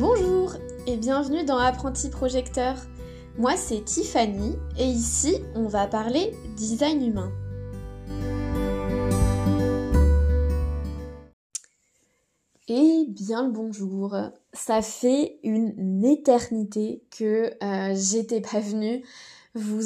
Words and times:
Bonjour 0.00 0.54
et 0.86 0.96
bienvenue 0.96 1.44
dans 1.44 1.58
Apprenti 1.58 2.08
Projecteur. 2.08 2.74
Moi 3.36 3.54
c'est 3.58 3.84
Tiffany 3.84 4.56
et 4.78 4.86
ici 4.86 5.34
on 5.54 5.68
va 5.68 5.86
parler 5.86 6.32
design 6.56 7.06
humain. 7.06 7.30
Et 12.66 13.04
bien 13.10 13.44
le 13.44 13.52
bonjour. 13.52 14.16
Ça 14.54 14.80
fait 14.80 15.38
une 15.42 16.02
éternité 16.02 17.02
que 17.10 17.50
euh, 17.62 17.94
j'étais 17.94 18.40
pas 18.40 18.60
venue 18.60 19.04
vous, 19.54 19.82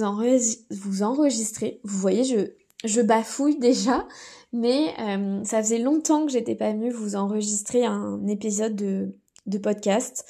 vous 0.70 1.02
enregistrer. 1.02 1.80
Vous 1.82 1.98
voyez, 1.98 2.22
je, 2.22 2.52
je 2.84 3.00
bafouille 3.00 3.58
déjà, 3.58 4.06
mais 4.52 4.94
euh, 5.00 5.42
ça 5.42 5.60
faisait 5.60 5.80
longtemps 5.80 6.24
que 6.24 6.30
j'étais 6.30 6.54
pas 6.54 6.70
venue 6.70 6.92
vous 6.92 7.16
enregistrer 7.16 7.84
un 7.84 8.24
épisode 8.28 8.76
de, 8.76 9.12
de 9.46 9.58
podcast. 9.58 10.24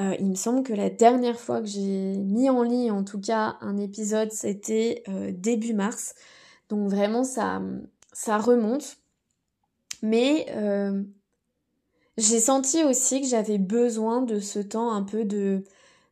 Euh, 0.00 0.16
il 0.18 0.30
me 0.30 0.34
semble 0.34 0.62
que 0.62 0.72
la 0.72 0.88
dernière 0.88 1.38
fois 1.38 1.60
que 1.60 1.66
j'ai 1.66 2.16
mis 2.16 2.48
en 2.48 2.62
ligne, 2.62 2.90
en 2.90 3.04
tout 3.04 3.20
cas, 3.20 3.56
un 3.60 3.76
épisode, 3.76 4.32
c'était 4.32 5.02
euh, 5.08 5.32
début 5.34 5.74
mars. 5.74 6.14
Donc 6.68 6.88
vraiment, 6.88 7.24
ça, 7.24 7.60
ça 8.12 8.38
remonte. 8.38 8.96
Mais 10.02 10.46
euh, 10.50 11.02
j'ai 12.16 12.40
senti 12.40 12.82
aussi 12.84 13.20
que 13.20 13.26
j'avais 13.26 13.58
besoin 13.58 14.22
de 14.22 14.40
ce 14.40 14.58
temps 14.58 14.92
un 14.92 15.02
peu 15.02 15.24
de, 15.24 15.62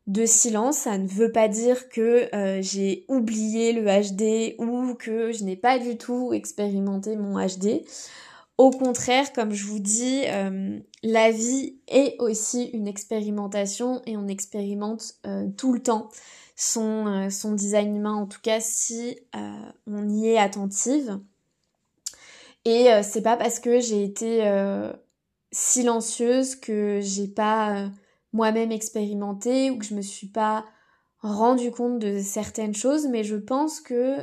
de 0.07 0.27
silence. 0.27 0.77
Ça 0.77 0.99
ne 0.99 1.09
veut 1.09 1.33
pas 1.33 1.49
dire 1.49 1.89
que 1.89 2.29
j'ai 2.61 3.07
oublié 3.09 3.73
le 3.73 3.83
HD 3.83 4.55
ou 4.59 4.95
que 4.95 5.33
je 5.33 5.43
n'ai 5.43 5.57
pas 5.57 5.79
du 5.79 5.97
tout 5.97 6.33
expérimenté 6.35 7.17
mon 7.17 7.39
HD. 7.45 7.83
Au 8.61 8.69
contraire, 8.71 9.33
comme 9.33 9.53
je 9.53 9.65
vous 9.65 9.79
dis, 9.79 10.25
euh, 10.27 10.79
la 11.03 11.31
vie 11.31 11.79
est 11.89 12.17
aussi 12.19 12.65
une 12.75 12.87
expérimentation 12.87 14.03
et 14.05 14.19
on 14.19 14.29
expérimente 14.29 15.15
euh, 15.27 15.49
tout 15.57 15.73
le 15.73 15.83
temps 15.83 16.11
son, 16.57 17.07
euh, 17.07 17.31
son 17.31 17.55
design 17.55 17.97
humain, 17.97 18.13
en 18.13 18.27
tout 18.27 18.43
cas 18.43 18.61
si 18.61 19.19
on 19.87 20.07
y 20.11 20.29
est 20.29 20.37
attentive. 20.37 21.19
Et 22.67 22.89
c'est 23.03 23.23
pas 23.23 23.39
parce 23.39 23.61
que 23.61 23.81
j'ai 23.81 24.05
été 24.05 24.47
silencieuse 25.53 26.55
que 26.55 27.01
j'ai 27.01 27.29
pas 27.29 27.91
moi-même 28.35 28.73
expérimenté 28.73 29.71
ou 29.71 29.79
que 29.79 29.87
je 29.87 29.95
me 29.95 30.03
suis 30.03 30.27
pas 30.27 30.67
rendu 31.23 31.71
compte 31.71 31.99
de 31.99 32.21
certaines 32.21 32.75
choses, 32.75 33.09
mais 33.09 33.25
je 33.25 33.37
pense 33.37 33.81
que 33.81 34.19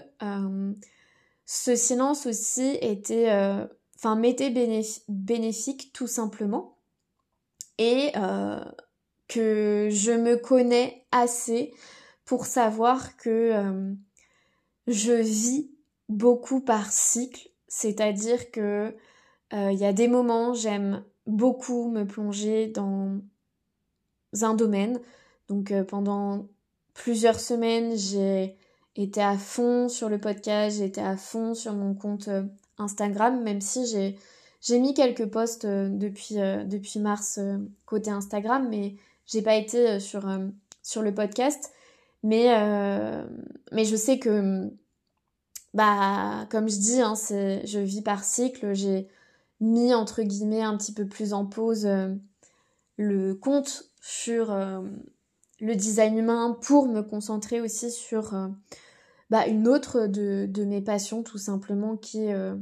ce 1.47 1.75
silence 1.75 2.27
aussi 2.27 2.77
était 2.81 3.31
enfin 3.97 4.15
m'était 4.15 4.51
bénéfique 5.07 5.91
tout 5.91 6.07
simplement 6.07 6.77
et 7.79 8.11
euh, 8.15 8.63
que 9.27 9.89
je 9.91 10.11
me 10.11 10.37
connais 10.37 11.05
assez 11.11 11.73
pour 12.25 12.45
savoir 12.45 13.17
que 13.17 13.29
euh, 13.53 13.93
je 14.85 15.13
vis 15.13 15.71
beaucoup 16.09 16.61
par 16.61 16.91
cycle, 16.91 17.49
c'est-à-dire 17.67 18.51
que 18.51 18.95
euh, 19.53 19.71
il 19.71 19.79
y 19.79 19.85
a 19.85 19.93
des 19.93 20.07
moments 20.07 20.53
j'aime 20.53 21.03
beaucoup 21.25 21.89
me 21.89 22.05
plonger 22.05 22.67
dans 22.67 23.19
un 24.41 24.53
domaine. 24.53 24.99
Donc 25.49 25.73
pendant 25.87 26.47
plusieurs 26.93 27.39
semaines, 27.39 27.97
j'ai 27.97 28.57
été 28.95 29.21
à 29.21 29.37
fond 29.37 29.89
sur 29.89 30.09
le 30.09 30.19
podcast, 30.19 30.77
j'ai 30.77 30.85
été 30.85 31.01
à 31.01 31.15
fond 31.17 31.53
sur 31.53 31.73
mon 31.73 31.93
compte 31.93 32.29
Instagram, 32.77 33.41
même 33.43 33.61
si 33.61 33.85
j'ai 34.61 34.79
mis 34.79 34.93
quelques 34.93 35.25
posts 35.25 35.65
euh, 35.65 35.89
depuis, 35.89 36.39
euh, 36.39 36.63
depuis 36.63 36.99
mars 36.99 37.37
euh, 37.37 37.57
côté 37.85 38.09
Instagram, 38.09 38.67
mais 38.69 38.95
j'ai 39.25 39.41
pas 39.41 39.55
été 39.55 39.99
sur, 39.99 40.25
sur 40.83 41.01
le 41.01 41.13
podcast. 41.13 41.71
Mais, 42.23 42.47
mais 43.73 43.83
je 43.85 43.95
sais 43.95 44.19
que, 44.19 44.71
bah, 45.73 46.47
comme 46.49 46.69
je 46.69 46.77
dis, 46.77 47.01
hein, 47.01 47.13
je 47.15 47.79
vis 47.79 48.01
par 48.01 48.23
cycle. 48.23 48.73
J'ai 48.73 49.07
mis, 49.59 49.93
entre 49.93 50.23
guillemets, 50.23 50.61
un 50.63 50.77
petit 50.77 50.93
peu 50.93 51.05
plus 51.05 51.33
en 51.33 51.45
pause 51.45 51.87
le 52.95 53.33
compte 53.33 53.91
sur 54.01 54.55
le 55.59 55.75
design 55.75 56.17
humain 56.17 56.57
pour 56.61 56.87
me 56.87 57.01
concentrer 57.01 57.59
aussi 57.59 57.91
sur 57.91 58.33
bah, 59.29 59.45
une 59.47 59.67
autre 59.67 60.07
de, 60.07 60.45
de, 60.49 60.63
mes 60.63 60.81
passions 60.81 61.21
tout 61.21 61.37
simplement 61.37 61.97
qui 61.97 62.23
est 62.23 62.33
euh, 62.33 62.55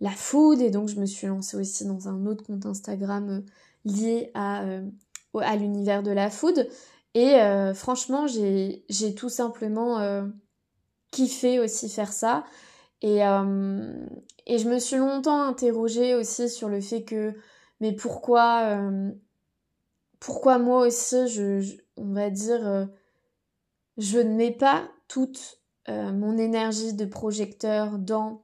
la 0.00 0.10
food. 0.10 0.60
Et 0.60 0.70
donc 0.70 0.88
je 0.88 0.98
me 0.98 1.06
suis 1.06 1.26
lancée 1.26 1.56
aussi 1.56 1.86
dans 1.86 2.08
un 2.08 2.26
autre 2.26 2.44
compte 2.44 2.66
Instagram 2.66 3.28
euh, 3.28 3.40
lié 3.84 4.30
à, 4.34 4.64
euh, 4.64 4.88
à 5.34 5.56
l'univers 5.56 6.02
de 6.02 6.10
la 6.10 6.30
food. 6.30 6.68
Et 7.14 7.38
franchement 7.74 8.26
j'ai 8.28 9.14
tout 9.16 9.28
simplement 9.28 10.22
kiffé 11.10 11.58
aussi 11.58 11.88
faire 11.88 12.12
ça. 12.12 12.44
Et, 13.00 13.20
et 14.46 14.58
je 14.58 14.68
me 14.68 14.78
suis 14.78 14.98
longtemps 14.98 15.42
interrogée 15.42 16.14
aussi 16.14 16.48
sur 16.48 16.68
le 16.68 16.80
fait 16.80 17.02
que 17.02 17.34
mais 17.80 17.92
pourquoi 17.92 18.78
pourquoi 20.20 20.58
moi 20.58 20.86
aussi 20.86 21.26
je, 21.26 21.60
je 21.60 21.76
on 21.96 22.12
va 22.12 22.30
dire 22.30 22.88
je 23.96 24.18
ne 24.18 24.34
mets 24.36 24.52
pas 24.52 24.88
toute 25.08 25.57
euh, 25.88 26.12
mon 26.12 26.36
énergie 26.36 26.92
de 26.92 27.06
projecteur 27.06 27.98
dans 27.98 28.42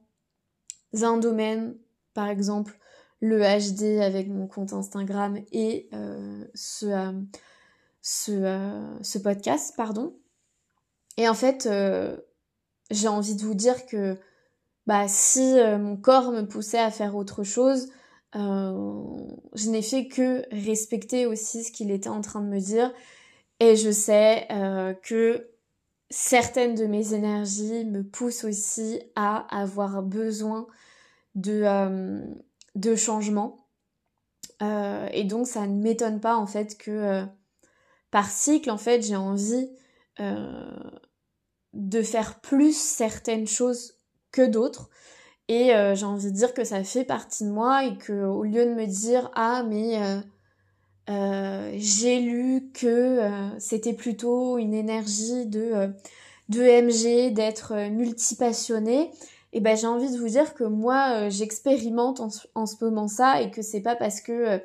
un 1.01 1.17
domaine, 1.17 1.75
par 2.13 2.27
exemple 2.27 2.79
le 3.21 3.39
HD 3.39 4.01
avec 4.01 4.29
mon 4.29 4.47
compte 4.47 4.73
Instagram 4.73 5.39
et 5.51 5.87
euh, 5.93 6.43
ce, 6.53 6.85
euh, 6.85 7.11
ce, 8.01 8.97
ce, 9.01 9.17
podcast, 9.19 9.75
pardon. 9.77 10.15
Et 11.17 11.29
en 11.29 11.33
fait, 11.33 11.69
j'ai 12.91 13.07
envie 13.07 13.35
de 13.35 13.41
vous 13.41 13.53
dire 13.53 13.85
que 13.85 14.17
bah, 14.85 15.07
si 15.07 15.55
mon 15.79 15.95
corps 15.97 16.31
me 16.31 16.41
poussait 16.41 16.79
à 16.79 16.91
faire 16.91 17.15
autre 17.15 17.43
chose, 17.43 17.87
je 18.33 19.69
n'ai 19.69 19.81
fait 19.81 20.07
que 20.07 20.43
respecter 20.51 21.25
aussi 21.25 21.63
ce 21.63 21.71
qu'il 21.71 21.89
était 21.89 22.09
en 22.09 22.21
train 22.21 22.41
de 22.41 22.47
me 22.47 22.59
dire. 22.59 22.91
Et 23.61 23.77
je 23.77 23.91
sais 23.91 24.47
que 25.03 25.54
certaines 26.09 26.75
de 26.75 26.85
mes 26.85 27.13
énergies 27.13 27.85
me 27.85 28.03
poussent 28.03 28.43
aussi 28.43 29.01
à 29.15 29.37
avoir 29.55 30.03
besoin 30.03 30.67
de, 31.35 31.63
euh, 31.63 32.25
de 32.75 32.95
changement. 32.95 33.67
Euh, 34.61 35.07
et 35.11 35.25
donc 35.25 35.47
ça 35.47 35.67
ne 35.67 35.81
m'étonne 35.81 36.21
pas 36.21 36.37
en 36.37 36.47
fait 36.47 36.77
que 36.77 36.91
euh, 36.91 37.25
par 38.09 38.29
cycle 38.29 38.71
en 38.71 38.77
fait 38.77 39.01
j'ai 39.01 39.17
envie 39.17 39.69
de 41.73 42.01
faire 42.01 42.39
plus 42.39 42.73
certaines 42.73 43.47
choses 43.47 43.95
que 44.31 44.45
d'autres. 44.45 44.89
Et 45.49 45.71
j'ai 45.93 46.05
envie 46.05 46.31
de 46.31 46.37
dire 46.37 46.53
que 46.53 46.63
ça 46.63 46.85
fait 46.85 47.03
partie 47.03 47.43
de 47.43 47.49
moi 47.49 47.83
et 47.83 47.97
que 47.97 48.23
au 48.23 48.43
lieu 48.43 48.65
de 48.65 48.73
me 48.73 48.85
dire 48.85 49.29
ah 49.35 49.63
mais 49.67 49.99
euh, 51.09 51.71
j'ai 51.77 52.19
lu 52.19 52.71
que 52.73 52.87
euh, 52.87 53.59
c'était 53.59 53.93
plutôt 53.93 54.57
une 54.57 54.73
énergie 54.73 55.45
de, 55.45 55.61
euh, 55.61 55.87
de 56.49 56.61
MG, 56.61 57.31
d'être 57.33 57.89
multipassionné. 57.91 59.11
Et 59.53 59.61
ben 59.61 59.77
j'ai 59.77 59.87
envie 59.87 60.11
de 60.11 60.17
vous 60.17 60.29
dire 60.29 60.53
que 60.53 60.63
moi 60.63 61.29
j'expérimente 61.29 62.19
en, 62.19 62.29
en, 62.55 62.65
ce 62.65 62.83
moment 62.83 63.07
ça 63.07 63.41
et 63.41 63.51
que 63.51 63.61
c'est 63.61 63.81
pas 63.81 63.95
parce 63.95 64.19
que 64.19 64.59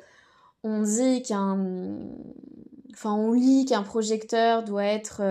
on 0.63 0.81
dit 0.81 1.21
qu'un 1.23 1.97
enfin 2.91 3.13
on 3.13 3.31
lit 3.31 3.63
qu'un 3.63 3.83
projecteur 3.83 4.63
doit 4.65 4.83
être 4.83 5.21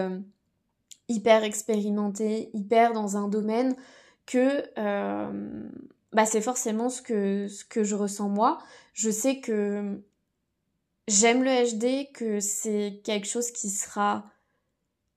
hyper 1.11 1.45
expérimenté, 1.45 2.49
hyper 2.55 2.95
dans 2.95 3.19
un 3.19 3.29
domaine 3.29 3.77
que 4.25 4.65
bah 6.13 6.25
c'est 6.25 6.41
forcément 6.41 6.89
ce 6.89 7.03
que 7.03 7.47
ce 7.49 7.67
que 7.67 7.85
je 7.85 7.97
ressens 7.97 8.31
moi. 8.31 8.57
Je 8.95 9.11
sais 9.11 9.41
que 9.41 10.01
J'aime 11.11 11.43
le 11.43 11.51
HD, 11.51 12.13
que 12.13 12.39
c'est 12.39 13.01
quelque 13.03 13.27
chose 13.27 13.51
qui 13.51 13.69
sera 13.69 14.31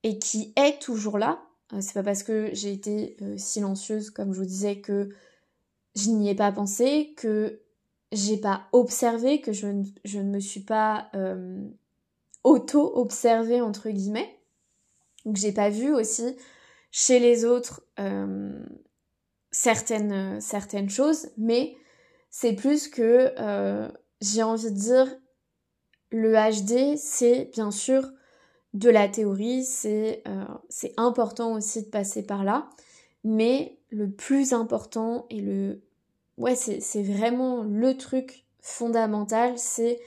et 0.02 0.18
qui 0.18 0.52
est 0.56 0.82
toujours 0.82 1.18
là. 1.18 1.40
Euh, 1.72 1.80
c'est 1.80 1.92
pas 1.92 2.02
parce 2.02 2.24
que 2.24 2.50
j'ai 2.52 2.72
été 2.72 3.16
euh, 3.22 3.38
silencieuse, 3.38 4.10
comme 4.10 4.32
je 4.32 4.40
vous 4.40 4.44
disais, 4.44 4.80
que 4.80 5.10
je 5.94 6.10
n'y 6.10 6.28
ai 6.28 6.34
pas 6.34 6.50
pensé, 6.50 7.14
que 7.16 7.60
j'ai 8.10 8.38
pas 8.38 8.66
observé, 8.72 9.40
que 9.40 9.52
je, 9.52 9.68
ne 9.68 10.22
me 10.24 10.40
suis 10.40 10.64
pas 10.64 11.10
euh, 11.14 11.64
auto-observée, 12.42 13.60
entre 13.60 13.88
guillemets. 13.88 14.40
Donc 15.24 15.36
j'ai 15.36 15.52
pas 15.52 15.70
vu 15.70 15.94
aussi 15.94 16.36
chez 16.90 17.20
les 17.20 17.44
autres 17.44 17.86
certaines, 19.52 20.40
certaines 20.40 20.90
choses, 20.90 21.30
mais 21.38 21.76
c'est 22.30 22.54
plus 22.54 22.88
que 22.88 23.32
j'ai 24.20 24.42
envie 24.42 24.70
de 24.72 24.76
dire 24.76 25.16
le 26.14 26.34
HD, 26.34 26.96
c'est 26.96 27.50
bien 27.52 27.72
sûr 27.72 28.08
de 28.72 28.88
la 28.88 29.08
théorie, 29.08 29.64
c'est 29.64 30.22
euh, 30.28 30.44
important 30.96 31.54
aussi 31.54 31.82
de 31.82 31.88
passer 31.88 32.24
par 32.24 32.44
là, 32.44 32.70
mais 33.24 33.78
le 33.90 34.10
plus 34.10 34.52
important 34.52 35.26
et 35.30 35.40
le... 35.40 35.82
Ouais, 36.36 36.54
c'est 36.56 37.02
vraiment 37.02 37.62
le 37.62 37.96
truc 37.96 38.44
fondamental, 38.60 39.54
c'est 39.56 40.00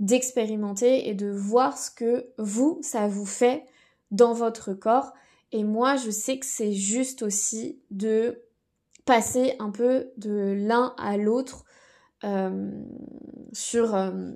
d'expérimenter 0.00 1.08
et 1.08 1.14
de 1.14 1.28
voir 1.28 1.76
ce 1.76 1.90
que 1.90 2.26
vous, 2.38 2.78
ça 2.82 3.06
vous 3.08 3.26
fait 3.26 3.64
dans 4.10 4.32
votre 4.32 4.74
corps. 4.74 5.12
Et 5.52 5.64
moi, 5.64 5.96
je 5.96 6.10
sais 6.10 6.38
que 6.38 6.46
c'est 6.46 6.72
juste 6.72 7.22
aussi 7.22 7.80
de 7.90 8.42
passer 9.04 9.54
un 9.58 9.70
peu 9.70 10.10
de 10.16 10.54
l'un 10.56 10.94
à 10.98 11.16
l'autre 11.16 11.64
euh, 12.24 12.70
sur, 13.52 13.94
euh, 13.94 14.32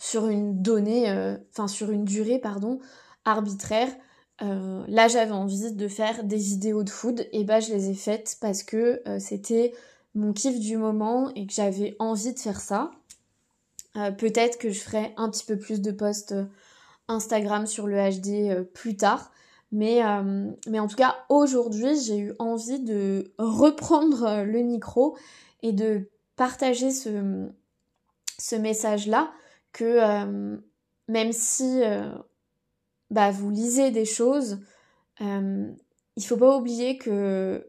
sur 0.00 0.28
une 0.28 0.62
donnée, 0.62 1.10
euh, 1.10 1.36
enfin 1.50 1.68
sur 1.68 1.90
une 1.90 2.04
durée, 2.04 2.40
pardon, 2.40 2.80
arbitraire. 3.24 3.94
là, 4.40 5.06
j'avais 5.06 5.32
envie 5.32 5.72
de 5.72 5.88
faire 5.88 6.24
des 6.24 6.38
vidéos 6.38 6.82
de 6.82 6.90
food, 6.90 7.28
et 7.32 7.44
bah 7.44 7.60
je 7.60 7.72
les 7.72 7.90
ai 7.90 7.94
faites 7.94 8.38
parce 8.40 8.62
que 8.62 9.02
c'était 9.18 9.74
mon 10.14 10.32
kiff 10.32 10.58
du 10.58 10.78
moment 10.78 11.30
et 11.34 11.46
que 11.46 11.52
j'avais 11.52 11.94
envie 11.98 12.32
de 12.32 12.38
faire 12.38 12.60
ça. 12.60 12.90
Peut-être 13.92 14.56
que 14.56 14.70
je 14.70 14.80
ferai 14.80 15.12
un 15.18 15.28
petit 15.28 15.44
peu 15.44 15.58
plus 15.58 15.82
de 15.82 15.90
posts 15.90 16.34
Instagram 17.08 17.66
sur 17.66 17.86
le 17.86 17.98
HD 17.98 18.64
plus 18.72 18.96
tard. 18.96 19.30
Mais, 19.72 20.00
mais 20.66 20.80
en 20.80 20.88
tout 20.88 20.96
cas, 20.96 21.16
aujourd'hui, 21.28 22.00
j'ai 22.00 22.18
eu 22.18 22.32
envie 22.38 22.80
de 22.80 23.34
reprendre 23.36 24.42
le 24.44 24.62
micro 24.62 25.18
et 25.62 25.72
de 25.72 26.08
partager 26.36 26.90
ce, 26.90 27.46
ce 28.38 28.56
message-là 28.56 29.30
que 29.72 30.60
même 31.08 31.32
si 31.32 31.80
bah, 33.10 33.30
vous 33.30 33.50
lisez 33.50 33.90
des 33.90 34.04
choses, 34.04 34.60
il 35.20 36.24
faut 36.24 36.36
pas 36.36 36.56
oublier 36.56 36.98
que 36.98 37.66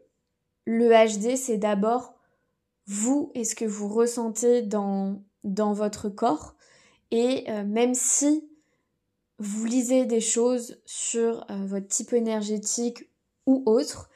le 0.64 0.88
HD, 0.88 1.36
c'est 1.36 1.58
d'abord 1.58 2.14
vous 2.86 3.30
et 3.34 3.44
ce 3.44 3.54
que 3.54 3.64
vous 3.64 3.88
ressentez 3.88 4.62
dans, 4.62 5.22
dans 5.44 5.72
votre 5.72 6.08
corps. 6.08 6.54
Et 7.10 7.50
même 7.64 7.94
si 7.94 8.48
vous 9.38 9.64
lisez 9.64 10.06
des 10.06 10.20
choses 10.20 10.80
sur 10.86 11.44
votre 11.50 11.88
type 11.88 12.12
énergétique 12.12 13.08
ou 13.46 13.62
autre, 13.66 14.08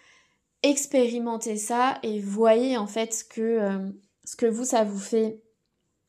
expérimentez 0.62 1.56
ça 1.56 1.98
et 2.02 2.20
voyez 2.20 2.76
en 2.76 2.86
fait 2.86 3.26
que 3.28 3.92
ce 4.24 4.36
que 4.36 4.46
vous, 4.46 4.64
ça 4.64 4.84
vous 4.84 4.98
fait 4.98 5.40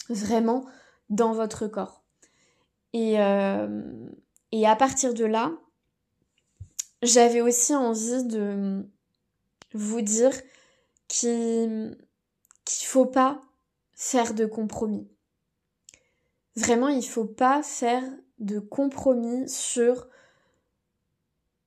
vraiment 0.09 0.65
dans 1.09 1.33
votre 1.33 1.67
corps. 1.67 2.03
Et, 2.93 3.19
euh, 3.19 4.09
et 4.51 4.67
à 4.67 4.75
partir 4.75 5.13
de 5.13 5.25
là, 5.25 5.51
j'avais 7.01 7.41
aussi 7.41 7.75
envie 7.75 8.23
de 8.23 8.85
vous 9.73 10.01
dire 10.01 10.31
qu'il 11.07 11.89
ne 11.89 11.95
faut 12.65 13.05
pas 13.05 13.41
faire 13.93 14.33
de 14.33 14.45
compromis. 14.45 15.07
Vraiment, 16.55 16.87
il 16.87 17.05
faut 17.05 17.25
pas 17.25 17.61
faire 17.61 18.03
de 18.39 18.59
compromis 18.59 19.47
sur 19.47 20.07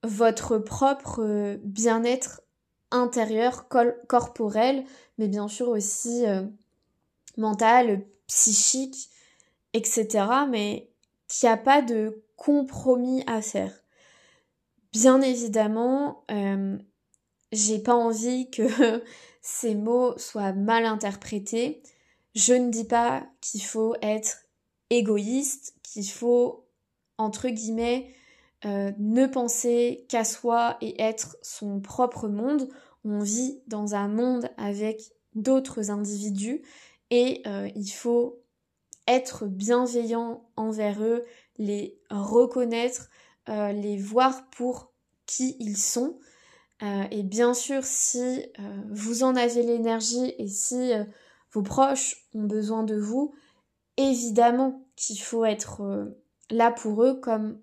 votre 0.03 0.59
propre 0.59 1.59
bien-être 1.63 2.43
intérieur, 2.91 3.69
corporel, 4.09 4.85
mais 5.19 5.29
bien 5.29 5.49
sûr 5.49 5.69
aussi 5.69 6.27
euh, 6.27 6.43
mental, 7.37 8.05
psychique, 8.27 9.11
etc. 9.73 10.27
Mais 10.49 10.91
qu'il 11.29 11.49
n'y 11.49 11.53
a 11.53 11.57
pas 11.57 11.83
de 11.83 12.25
compromis 12.37 13.23
à 13.27 13.43
faire. 13.43 13.73
Bien 14.93 15.21
évidemment, 15.21 16.25
euh, 16.31 16.77
j'ai 17.53 17.79
pas 17.79 17.95
envie 17.95 18.51
que 18.51 18.63
ces 19.43 19.75
mots 19.75 20.17
soient 20.19 20.53
mal 20.53 20.85
interprétés. 20.85 21.83
Je 22.35 22.55
ne 22.55 22.71
dis 22.71 22.85
pas 22.85 23.27
qu'il 23.41 23.63
faut 23.63 23.95
être 24.03 24.45
égoïste, 24.91 25.75
qu'il 25.83 26.09
faut, 26.09 26.67
entre 27.19 27.49
guillemets, 27.49 28.15
euh, 28.65 28.93
ne 28.99 29.27
penser 29.27 30.05
qu'à 30.09 30.25
soi 30.25 30.77
et 30.81 31.01
être 31.01 31.37
son 31.43 31.81
propre 31.81 32.29
monde. 32.29 32.69
On 33.05 33.21
vit 33.21 33.63
dans 33.67 33.95
un 33.95 34.09
monde 34.09 34.51
avec 34.57 35.01
d'autres 35.35 35.91
individus 35.91 36.63
et 37.11 37.43
euh, 37.47 37.71
il 37.75 37.89
faut 37.89 38.40
être 39.13 39.47
bienveillant 39.47 40.49
envers 40.57 41.03
eux, 41.03 41.25
les 41.59 42.01
reconnaître, 42.11 43.11
euh, 43.49 43.73
les 43.73 43.97
voir 43.97 44.49
pour 44.51 44.93
qui 45.27 45.57
ils 45.61 45.77
sont. 45.77 46.19
et 47.11 47.23
bien 47.23 47.55
sûr, 47.55 47.85
si 47.85 48.47
vous 48.91 49.23
en 49.23 49.37
avez 49.37 49.63
l'énergie 49.63 50.35
et 50.39 50.49
si 50.49 50.93
vos 51.53 51.63
proches 51.63 52.27
ont 52.35 52.45
besoin 52.45 52.83
de 52.85 52.97
vous, 52.97 53.35
évidemment 53.97 54.87
qu'il 54.97 55.21
faut 55.21 55.45
être 55.45 56.11
là 56.51 56.73
pour 56.73 57.05
eux 57.05 57.21
comme 57.21 57.61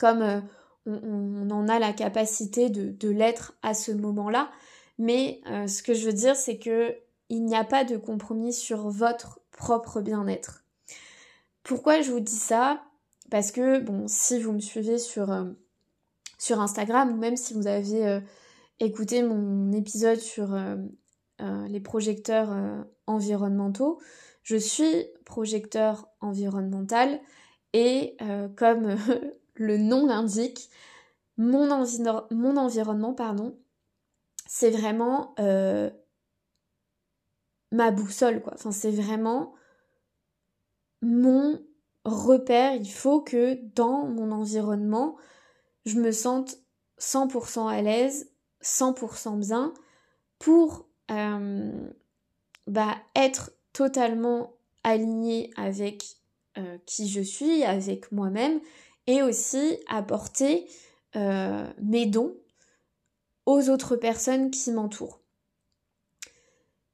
comme 0.00 0.22
euh, 0.22 0.40
on, 0.86 1.50
en 1.50 1.68
a 1.68 1.78
la 1.78 1.92
capacité 1.92 2.70
de, 2.70 3.08
l'être 3.08 3.54
à 3.62 3.74
ce 3.74 3.92
moment-là. 3.92 4.50
Mais 4.98 5.40
euh, 5.46 5.66
ce 5.66 5.82
que 5.82 5.94
je 5.94 6.06
veux 6.06 6.12
dire, 6.12 6.34
c'est 6.34 6.58
que 6.58 6.96
il 7.28 7.44
n'y 7.44 7.54
a 7.54 7.64
pas 7.64 7.84
de 7.84 7.96
compromis 7.96 8.52
sur 8.52 8.88
votre 8.88 9.39
propre 9.60 10.00
bien-être. 10.00 10.64
Pourquoi 11.62 12.00
je 12.00 12.10
vous 12.10 12.20
dis 12.20 12.32
ça? 12.34 12.82
Parce 13.30 13.52
que, 13.52 13.78
bon, 13.78 14.08
si 14.08 14.40
vous 14.40 14.52
me 14.52 14.58
suivez 14.58 14.98
sur, 14.98 15.30
euh, 15.30 15.44
sur 16.38 16.60
Instagram, 16.60 17.12
ou 17.12 17.16
même 17.16 17.36
si 17.36 17.54
vous 17.54 17.66
avez 17.66 18.20
écouté 18.80 19.22
mon 19.22 19.70
épisode 19.72 20.18
sur 20.18 20.58
les 21.38 21.80
projecteurs 21.80 22.48
environnementaux, 23.06 24.00
je 24.42 24.56
suis 24.56 25.06
projecteur 25.26 26.08
environnemental 26.20 27.20
et 27.74 28.16
comme 28.56 28.96
le 29.54 29.76
nom 29.76 30.06
l'indique, 30.06 30.70
mon, 31.36 31.68
mon, 32.30 32.56
environnement, 32.56 33.14
pardon, 33.14 33.58
c'est 34.46 34.70
vraiment 34.70 35.34
euh, 35.38 35.90
ma 37.72 37.90
boussole, 37.90 38.42
quoi. 38.42 38.54
C'est 38.70 38.90
vraiment 38.90 39.54
mon 41.02 41.60
repère. 42.04 42.74
Il 42.74 42.90
faut 42.90 43.20
que 43.20 43.58
dans 43.74 44.06
mon 44.06 44.32
environnement, 44.32 45.16
je 45.86 45.98
me 45.98 46.12
sente 46.12 46.56
100% 46.98 47.68
à 47.68 47.82
l'aise, 47.82 48.30
100% 48.62 49.38
bien, 49.38 49.72
pour 50.38 50.88
euh, 51.10 51.90
bah, 52.66 52.96
être 53.14 53.52
totalement 53.72 54.54
alignée 54.84 55.50
avec 55.56 56.04
euh, 56.58 56.78
qui 56.86 57.08
je 57.08 57.20
suis, 57.20 57.64
avec 57.64 58.12
moi-même, 58.12 58.60
et 59.06 59.22
aussi 59.22 59.78
apporter 59.88 60.68
euh, 61.16 61.66
mes 61.80 62.06
dons 62.06 62.36
aux 63.46 63.68
autres 63.70 63.96
personnes 63.96 64.50
qui 64.50 64.70
m'entourent. 64.70 65.19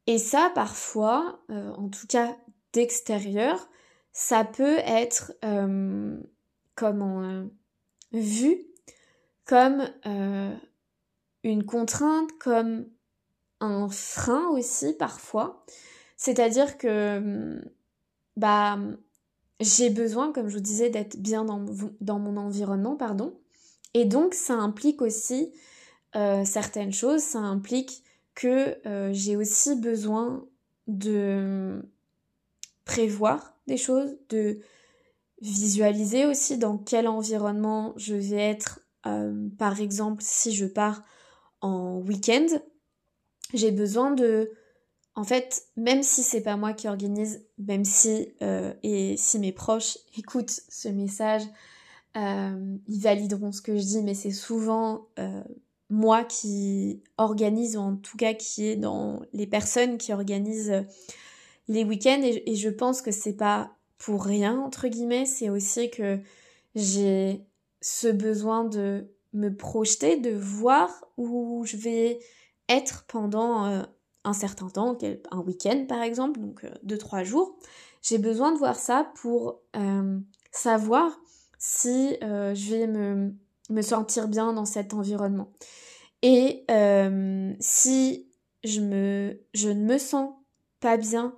Et 0.06 0.18
ça, 0.18 0.50
parfois, 0.54 1.40
euh, 1.50 1.72
en 1.72 1.88
tout 1.88 2.06
cas 2.06 2.36
d'extérieur, 2.72 3.68
ça 4.12 4.44
peut 4.44 4.78
être 4.78 5.32
euh, 5.44 6.18
comment 6.74 7.46
vu 8.12 8.66
comme 9.44 9.88
une 11.44 11.64
contrainte, 11.64 12.30
comme 12.40 12.86
un 13.60 13.88
frein 13.88 14.48
aussi 14.48 14.92
parfois. 14.94 15.64
C'est-à-dire 16.16 16.78
que 16.78 17.60
bah 18.36 18.78
j'ai 19.60 19.90
besoin, 19.90 20.32
comme 20.32 20.48
je 20.48 20.56
vous 20.56 20.62
disais, 20.62 20.90
d'être 20.90 21.16
bien 21.16 21.44
dans, 21.44 21.64
dans, 22.00 22.18
mon 22.18 22.36
environnement, 22.36 22.96
pardon. 22.96 23.38
Et 23.94 24.04
donc, 24.04 24.34
ça 24.34 24.54
implique 24.54 25.00
aussi 25.00 25.52
euh, 26.14 26.44
certaines 26.44 26.92
choses. 26.92 27.22
Ça 27.22 27.38
implique 27.38 28.02
que 28.36 28.78
euh, 28.86 29.12
j'ai 29.12 29.34
aussi 29.34 29.74
besoin 29.74 30.46
de 30.86 31.82
prévoir 32.84 33.56
des 33.66 33.78
choses, 33.78 34.16
de 34.28 34.60
visualiser 35.40 36.26
aussi 36.26 36.58
dans 36.58 36.78
quel 36.78 37.08
environnement 37.08 37.92
je 37.96 38.14
vais 38.14 38.36
être. 38.36 38.80
Euh, 39.06 39.48
par 39.58 39.80
exemple, 39.80 40.22
si 40.24 40.52
je 40.52 40.66
pars 40.66 41.02
en 41.60 41.98
week-end, 41.98 42.46
j'ai 43.54 43.72
besoin 43.72 44.12
de 44.12 44.52
en 45.14 45.24
fait, 45.24 45.64
même 45.76 46.02
si 46.02 46.22
c'est 46.22 46.42
pas 46.42 46.58
moi 46.58 46.74
qui 46.74 46.88
organise, 46.88 47.42
même 47.58 47.86
si 47.86 48.28
euh, 48.42 48.74
et 48.82 49.16
si 49.16 49.38
mes 49.38 49.52
proches 49.52 49.98
écoutent 50.18 50.60
ce 50.68 50.88
message, 50.88 51.42
euh, 52.16 52.76
ils 52.86 53.00
valideront 53.00 53.52
ce 53.52 53.62
que 53.62 53.76
je 53.76 53.82
dis, 53.82 54.02
mais 54.02 54.14
c'est 54.14 54.30
souvent 54.30 55.08
euh, 55.18 55.42
moi 55.88 56.24
qui 56.24 57.02
organise, 57.16 57.76
ou 57.76 57.80
en 57.80 57.96
tout 57.96 58.16
cas 58.16 58.34
qui 58.34 58.66
est 58.66 58.76
dans 58.76 59.22
les 59.32 59.46
personnes 59.46 59.98
qui 59.98 60.12
organisent 60.12 60.84
les 61.68 61.84
week-ends, 61.84 62.22
et, 62.22 62.54
je 62.54 62.68
pense 62.68 63.02
que 63.02 63.10
c'est 63.10 63.36
pas 63.36 63.72
pour 63.98 64.24
rien 64.24 64.60
entre 64.60 64.88
guillemets, 64.88 65.26
c'est 65.26 65.48
aussi 65.48 65.90
que 65.90 66.20
j'ai 66.74 67.40
ce 67.80 68.08
besoin 68.08 68.64
de 68.64 69.06
me 69.32 69.54
projeter, 69.54 70.16
de 70.16 70.30
voir 70.30 70.90
où 71.16 71.64
je 71.64 71.76
vais 71.76 72.18
être 72.68 73.04
pendant 73.06 73.84
un 74.24 74.32
certain 74.32 74.68
temps, 74.68 74.98
un 75.30 75.40
week-end 75.40 75.84
par 75.88 76.02
exemple, 76.02 76.40
donc 76.40 76.66
2-3 76.84 77.24
jours. 77.24 77.56
J'ai 78.02 78.18
besoin 78.18 78.52
de 78.52 78.58
voir 78.58 78.76
ça 78.76 79.12
pour 79.14 79.60
savoir 80.50 81.18
si 81.58 82.16
je 82.20 82.70
vais 82.70 82.86
me, 82.86 83.34
me, 83.70 83.82
sentir 83.82 84.28
bien 84.28 84.52
dans 84.52 84.64
cet 84.64 84.94
environnement. 84.94 85.52
Et 86.22 86.64
si 87.60 88.28
je, 88.64 88.80
me, 88.80 89.40
je 89.54 89.68
ne 89.68 89.84
me 89.84 89.98
sens 89.98 90.34
pas 90.80 90.96
bien, 90.96 91.34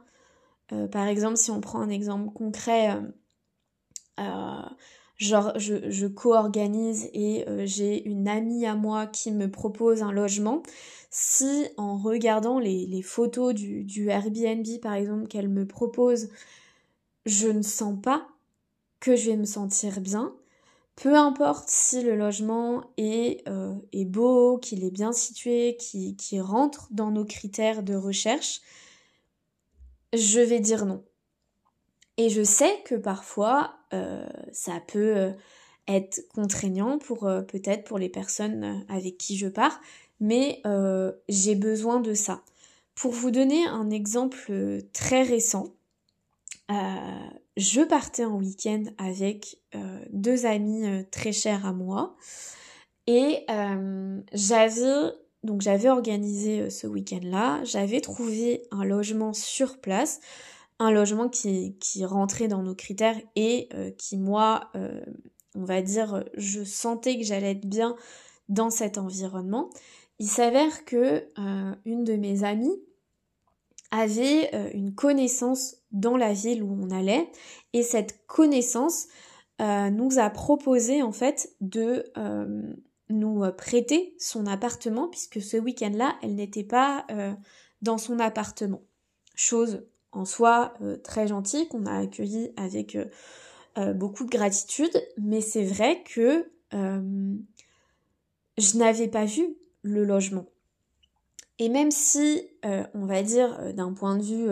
par 0.93 1.07
exemple 1.07 1.37
si 1.37 1.51
on 1.51 1.61
prend 1.61 1.81
un 1.81 1.91
exemple 1.91 2.33
concret, 2.33 2.97
genre 5.19 5.53
je, 5.57 5.91
je 5.91 6.07
co-organise 6.07 7.11
et 7.13 7.47
euh, 7.49 7.63
j'ai 7.67 8.07
une 8.09 8.29
amie 8.29 8.67
à 8.67 8.75
moi 8.75 9.07
qui 9.07 9.33
me 9.33 9.51
propose 9.51 10.03
un 10.03 10.13
logement, 10.13 10.63
si 11.11 11.67
en 11.77 11.97
regardant 11.99 12.59
les, 12.59 12.87
les 12.87 13.03
photos 13.03 13.53
du, 13.55 13.85
du, 13.85 14.09
Airbnb 14.09 14.67
par 14.81 14.95
exemple 14.95 15.27
qu'elle 15.27 15.49
me 15.49 15.67
propose, 15.67 16.31
je 17.27 17.49
ne 17.49 17.63
sens 17.63 18.01
pas 18.01 18.29
que 19.01 19.17
je 19.17 19.31
vais 19.31 19.37
me 19.37 19.45
sentir 19.45 20.01
bien, 20.01 20.33
peu 21.01 21.15
importe 21.15 21.69
si 21.69 22.03
le 22.03 22.17
logement 22.17 22.83
est, 22.97 23.47
euh, 23.49 23.75
beau, 24.07 24.59
qu'il 24.59 24.83
est 24.83 24.91
bien 24.91 25.13
situé, 25.13 25.77
qui, 25.79 26.17
qui 26.17 26.41
rentre 26.41 26.89
dans 26.91 27.13
nos 27.13 27.25
critères 27.25 27.85
de 27.85 27.95
recherche, 27.95 28.61
je 30.13 30.41
vais 30.41 30.59
dire 30.59 30.87
non. 30.87 31.05
Et 32.17 32.31
je 32.31 32.43
sais 32.43 32.83
que 32.85 32.97
parfois, 32.97 33.77
euh, 33.95 34.27
ça 34.51 34.81
peut 34.89 35.17
euh, 35.17 35.31
être 35.87 36.27
contraignant 36.35 36.99
pour 36.99 37.21
peut-être 37.21 37.85
pour 37.85 37.99
les 37.99 38.09
personnes 38.09 38.85
avec 38.89 39.19
qui 39.19 39.37
je 39.37 39.47
pars, 39.47 39.81
mais 40.19 40.63
j'ai 41.29 41.55
besoin 41.55 42.01
de 42.01 42.13
ça. 42.13 42.43
Pour 42.97 43.13
vous 43.13 43.31
donner 43.31 43.65
un 43.67 43.89
exemple 43.91 44.83
très 44.93 45.23
récent, 45.23 45.73
je 47.59 47.83
partais 47.83 48.25
en 48.25 48.37
week-end 48.39 48.85
avec 48.97 49.59
deux 50.11 50.47
amis 50.47 50.85
très 51.11 51.33
chers 51.33 51.67
à 51.67 51.75
moi 51.75 52.17
et 53.07 53.45
j'avais 54.33 55.13
donc 55.43 55.61
j'avais 55.61 55.91
organisé 55.91 56.71
ce 56.71 56.87
week-end-là, 56.87 57.63
j'avais 57.65 58.01
trouvé 58.01 58.63
un 58.71 58.85
logement 58.85 59.33
sur 59.33 59.79
place 59.81 60.21
un 60.79 60.91
logement 60.91 61.29
qui, 61.29 61.77
qui 61.79 62.05
rentrait 62.05 62.49
dans 62.49 62.63
nos 62.63 62.75
critères 62.75 63.17
et 63.37 63.69
euh, 63.75 63.91
qui 63.91 64.17
moi, 64.17 64.71
euh, 64.77 65.01
on 65.55 65.65
va 65.65 65.83
dire, 65.83 66.25
je 66.37 66.63
sentais 66.63 67.19
que 67.19 67.25
j'allais 67.25 67.53
être 67.53 67.67
bien 67.67 67.97
dans 68.49 68.71
cet 68.71 68.99
environnement. 68.99 69.71
Il 70.19 70.29
s'avère 70.29 70.85
que 70.85 71.25
euh, 71.39 71.75
une 71.85 72.05
de 72.05 72.15
mes 72.15 72.45
amies 72.45 72.81
avait 73.91 74.51
une 74.75 74.95
connaissance 74.95 75.77
dans 75.93 76.17
la 76.17 76.33
ville 76.33 76.63
où 76.63 76.79
on 76.81 76.91
allait 76.91 77.31
et 77.73 77.83
cette 77.83 78.27
connaissance 78.27 79.07
nous 79.61 80.19
a 80.19 80.29
proposé 80.31 81.03
en 81.03 81.13
fait 81.13 81.55
de 81.61 82.05
nous 83.09 83.51
prêter 83.57 84.15
son 84.19 84.47
appartement 84.47 85.09
puisque 85.09 85.41
ce 85.41 85.57
week-end-là 85.57 86.17
elle 86.23 86.35
n'était 86.35 86.65
pas 86.65 87.07
dans 87.83 87.99
son 87.99 88.19
appartement. 88.19 88.83
Chose 89.35 89.83
en 90.13 90.25
soi 90.25 90.75
euh, 90.83 90.97
très 90.97 91.27
gentil, 91.29 91.69
qu'on 91.69 91.87
a 91.87 91.99
accueilli 91.99 92.53
avec 92.57 92.97
euh, 92.97 93.07
euh, 93.79 93.93
beaucoup 93.93 94.25
de 94.25 94.31
gratitude, 94.31 94.93
mais 95.17 95.41
c'est 95.41 95.65
vrai 95.65 96.03
que 96.03 96.51
je 98.59 98.77
n'avais 98.77 99.09
pas 99.09 99.25
vu 99.25 99.57
le 99.81 100.05
logement. 100.05 100.45
Et 101.59 101.69
même 101.69 101.91
si, 101.91 102.43
on 102.63 103.07
va 103.07 103.23
dire, 103.23 103.75
d'un 103.75 103.93
point 103.93 104.17
de 104.17 104.23
vue 104.23 104.49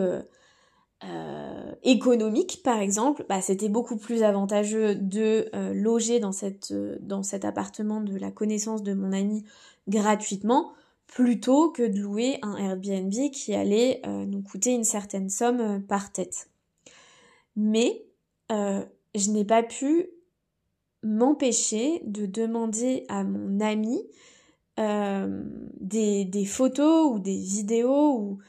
économique, 1.83 2.61
par 2.63 2.79
exemple, 2.79 3.25
bah, 3.29 3.39
c'était 3.39 3.69
beaucoup 3.69 3.95
plus 3.95 4.23
avantageux 4.23 4.95
de 4.95 5.49
loger 5.73 6.19
dans, 6.19 6.33
cet 6.33 7.45
appartement 7.45 8.01
de 8.01 8.17
la 8.17 8.29
connaissance 8.31 8.83
de 8.83 8.93
mon 8.93 9.13
ami 9.13 9.45
gratuitement 9.87 10.73
plutôt 11.07 11.71
que 11.71 11.83
de 11.83 11.99
louer 11.99 12.37
un 12.41 12.55
Airbnb 12.57 13.13
qui 13.31 13.53
allait 13.55 14.01
euh, 14.05 14.25
nous 14.25 14.41
coûter 14.41 14.73
une 14.73 14.83
certaine 14.83 15.29
somme 15.29 15.61
euh, 15.61 15.79
par 15.79 16.11
tête. 16.11 16.49
Mais 17.55 18.05
euh, 18.51 18.85
je 19.15 19.31
n'ai 19.31 19.45
pas 19.45 19.63
pu 19.63 20.09
m'empêcher 21.03 22.01
de 22.05 22.25
demander 22.25 23.05
à 23.07 23.23
mon 23.23 23.59
ami 23.61 24.03
des, 24.77 26.45
photos 26.45 27.11
ou 27.11 27.19
des 27.19 27.37
vidéos 27.37 28.39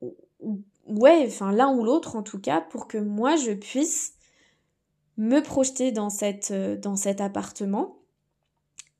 ou, 0.00 0.62
ouais, 0.86 1.24
enfin 1.26 1.52
l'un 1.52 1.74
ou 1.74 1.84
l'autre 1.84 2.16
en 2.16 2.22
tout 2.22 2.40
cas 2.40 2.60
pour 2.60 2.88
que 2.88 2.98
moi 2.98 3.36
je 3.36 3.52
puisse 3.52 4.14
me 5.16 5.40
projeter 5.40 5.92
dans 5.92 6.10
cette 6.10 6.52
dans 6.52 6.96
cet 6.96 7.20
appartement 7.20 7.98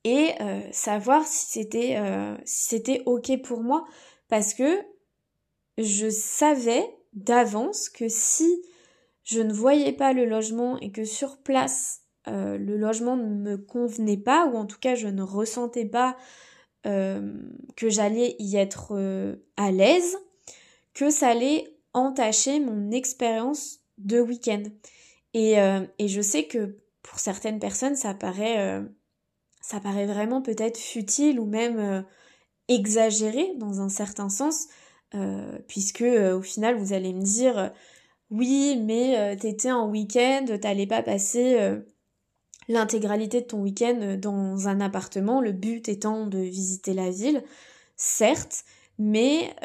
et 0.05 0.33
euh, 0.39 0.61
savoir 0.71 1.25
si 1.25 1.47
c'était 1.47 1.97
euh, 1.97 2.37
si 2.45 2.69
c'était 2.69 3.01
ok 3.05 3.41
pour 3.41 3.61
moi. 3.61 3.85
Parce 4.29 4.53
que 4.53 4.79
je 5.77 6.09
savais 6.09 6.95
d'avance 7.13 7.89
que 7.89 8.07
si 8.07 8.61
je 9.23 9.41
ne 9.41 9.51
voyais 9.51 9.93
pas 9.93 10.13
le 10.13 10.25
logement 10.25 10.79
et 10.79 10.91
que 10.91 11.03
sur 11.03 11.37
place 11.39 12.03
euh, 12.27 12.57
le 12.57 12.77
logement 12.77 13.17
ne 13.17 13.23
me 13.23 13.57
convenait 13.57 14.17
pas 14.17 14.45
ou 14.45 14.55
en 14.55 14.65
tout 14.65 14.79
cas 14.79 14.95
je 14.95 15.07
ne 15.07 15.23
ressentais 15.23 15.85
pas 15.85 16.15
que 16.85 17.89
j'allais 17.89 18.35
y 18.37 18.57
être 18.57 18.95
à 19.57 19.71
l'aise 19.71 20.17
que 20.93 21.09
ça 21.09 21.29
allait 21.29 21.65
entacher 21.93 22.59
mon 22.59 22.91
expérience 22.91 23.79
de 23.97 24.19
week-end. 24.19 24.63
Et, 25.33 25.55
et 25.97 26.07
je 26.07 26.21
sais 26.21 26.45
que 26.45 26.77
pour 27.01 27.19
certaines 27.19 27.59
personnes 27.59 27.95
ça 27.95 28.13
paraît 28.13 28.85
ça 29.65 29.79
paraît 29.79 30.05
vraiment 30.05 30.43
peut-être 30.43 30.77
futile 30.77 31.39
ou 31.39 31.45
même 31.45 31.79
euh, 31.79 32.01
exagéré 32.67 33.53
dans 33.57 33.81
un 33.81 33.89
certain 33.89 34.29
sens, 34.29 34.67
euh, 35.15 35.57
puisque 35.67 36.03
euh, 36.03 36.37
au 36.37 36.41
final 36.43 36.77
vous 36.77 36.93
allez 36.93 37.13
me 37.13 37.23
dire 37.23 37.71
oui 38.29 38.79
mais 38.83 39.35
t'étais 39.37 39.71
en 39.71 39.89
week-end, 39.89 40.45
t'allais 40.61 40.85
pas 40.85 41.01
passer 41.01 41.57
l'intégralité 42.67 43.41
de 43.41 43.45
ton 43.45 43.61
week-end 43.61 44.17
dans 44.19 44.67
un 44.67 44.81
appartement, 44.81 45.41
le 45.41 45.51
but 45.51 45.87
étant 45.89 46.27
de 46.27 46.39
visiter 46.39 46.93
la 46.93 47.09
ville, 47.09 47.43
certes, 47.95 48.65
mais 48.97 49.55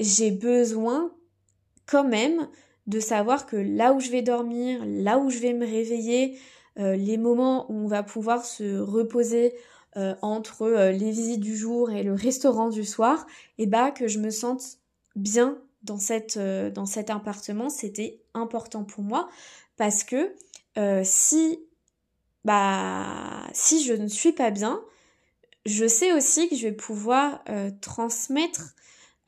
j'ai 0.00 0.30
besoin 0.30 1.10
quand 1.86 2.04
même 2.04 2.48
de 2.86 3.00
savoir 3.00 3.46
que 3.46 3.56
là 3.56 3.92
où 3.92 4.00
je 4.00 4.10
vais 4.10 4.22
dormir, 4.22 4.80
là 4.86 5.18
où 5.18 5.30
je 5.30 5.38
vais 5.38 5.52
me 5.52 5.66
réveiller, 5.66 6.38
euh, 6.78 6.94
les 6.94 7.16
moments 7.16 7.70
où 7.70 7.74
on 7.74 7.86
va 7.86 8.02
pouvoir 8.02 8.44
se 8.44 8.78
reposer 8.78 9.54
euh, 9.96 10.14
entre 10.22 10.62
euh, 10.62 10.92
les 10.92 11.10
visites 11.10 11.40
du 11.40 11.56
jour 11.56 11.90
et 11.90 12.02
le 12.02 12.12
restaurant 12.12 12.68
du 12.68 12.84
soir, 12.84 13.26
et 13.58 13.66
bah 13.66 13.90
que 13.90 14.08
je 14.08 14.18
me 14.18 14.30
sente 14.30 14.78
bien 15.16 15.58
dans 15.82 15.98
cette 15.98 16.38
dans 16.38 16.86
cet 16.86 17.10
appartement, 17.10 17.68
c'était 17.68 18.20
important 18.34 18.82
pour 18.82 19.04
moi 19.04 19.28
parce 19.76 20.02
que 20.02 20.34
si 21.04 21.60
bah 22.46 23.46
si 23.52 23.84
je 23.84 23.92
ne 23.92 24.08
suis 24.08 24.32
pas 24.32 24.50
bien, 24.50 24.80
je 25.66 25.86
sais 25.86 26.12
aussi 26.12 26.48
que 26.48 26.56
je 26.56 26.68
vais 26.68 26.72
pouvoir 26.72 27.42
transmettre 27.80 28.74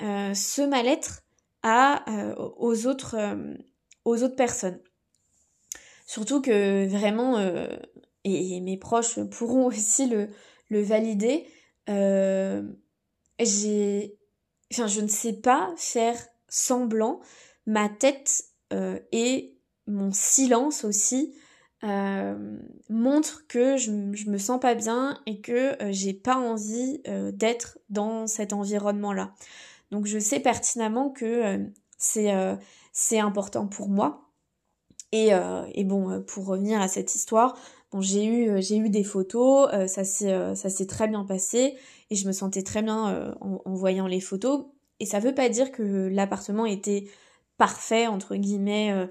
ce 0.00 0.66
mal-être 0.66 1.22
à 1.62 2.04
aux 2.56 2.86
autres 2.86 3.16
aux 4.04 4.22
autres 4.22 4.36
personnes. 4.36 4.80
Surtout 6.06 6.40
que 6.40 6.88
vraiment, 6.88 7.36
euh, 7.36 7.68
et, 8.24 8.60
mes 8.60 8.78
proches 8.78 9.20
pourront 9.24 9.66
aussi 9.68 10.06
le, 10.06 10.28
le 10.70 10.82
valider, 10.82 11.46
euh, 11.90 12.62
j'ai, 13.38 14.16
enfin, 14.72 14.86
je 14.86 15.00
ne 15.00 15.08
sais 15.08 15.34
pas 15.34 15.72
faire 15.76 16.16
semblant. 16.48 17.20
Ma 17.66 17.90
tête 17.90 18.44
euh, 18.72 18.98
et 19.12 19.58
mon 19.86 20.10
silence 20.10 20.84
aussi 20.84 21.34
euh, 22.98 23.02
montrent 23.02 23.46
que 23.48 23.76
je, 23.76 23.90
je 24.12 24.30
me 24.30 24.38
sens 24.38 24.60
pas 24.60 24.74
bien 24.74 25.20
et 25.26 25.40
que 25.40 25.76
j'ai 25.90 26.14
pas 26.14 26.36
envie 26.36 27.02
d'être 27.32 27.78
dans 27.90 28.26
cet 28.26 28.52
environnement-là. 28.52 29.34
Donc 29.90 30.06
je 30.06 30.18
sais 30.18 30.40
pertinemment 30.40 31.10
que 31.10 31.66
c'est 31.96 32.32
c'est 32.92 33.18
important 33.20 33.66
pour 33.66 33.88
moi 33.88 34.28
et, 35.12 35.32
euh, 35.32 35.62
bon, 35.84 36.10
euh, 36.10 36.20
pour 36.20 36.46
revenir 36.46 36.80
à 36.80 36.88
cette 36.88 37.14
histoire, 37.14 37.56
j'ai 38.00 38.24
eu, 38.24 38.50
euh, 38.50 38.88
des 38.88 39.04
photos, 39.04 39.70
ça 39.86 40.04
s'est, 40.04 40.54
ça 40.54 40.68
s'est 40.68 40.86
très 40.86 41.08
bien 41.08 41.24
passé 41.24 41.76
et 42.10 42.14
je 42.14 42.26
me 42.26 42.32
sentais 42.32 42.62
très 42.62 42.82
bien 42.82 43.34
en, 43.40 43.62
en, 43.64 43.74
voyant 43.74 44.06
les 44.06 44.20
photos. 44.20 44.66
Et 45.00 45.06
ça 45.06 45.20
veut 45.20 45.34
pas 45.34 45.48
dire 45.48 45.72
que 45.72 46.08
l'appartement 46.08 46.66
était 46.66 47.04
parfait 47.56 48.06
entre 48.06 48.36
guillemets. 48.36 49.08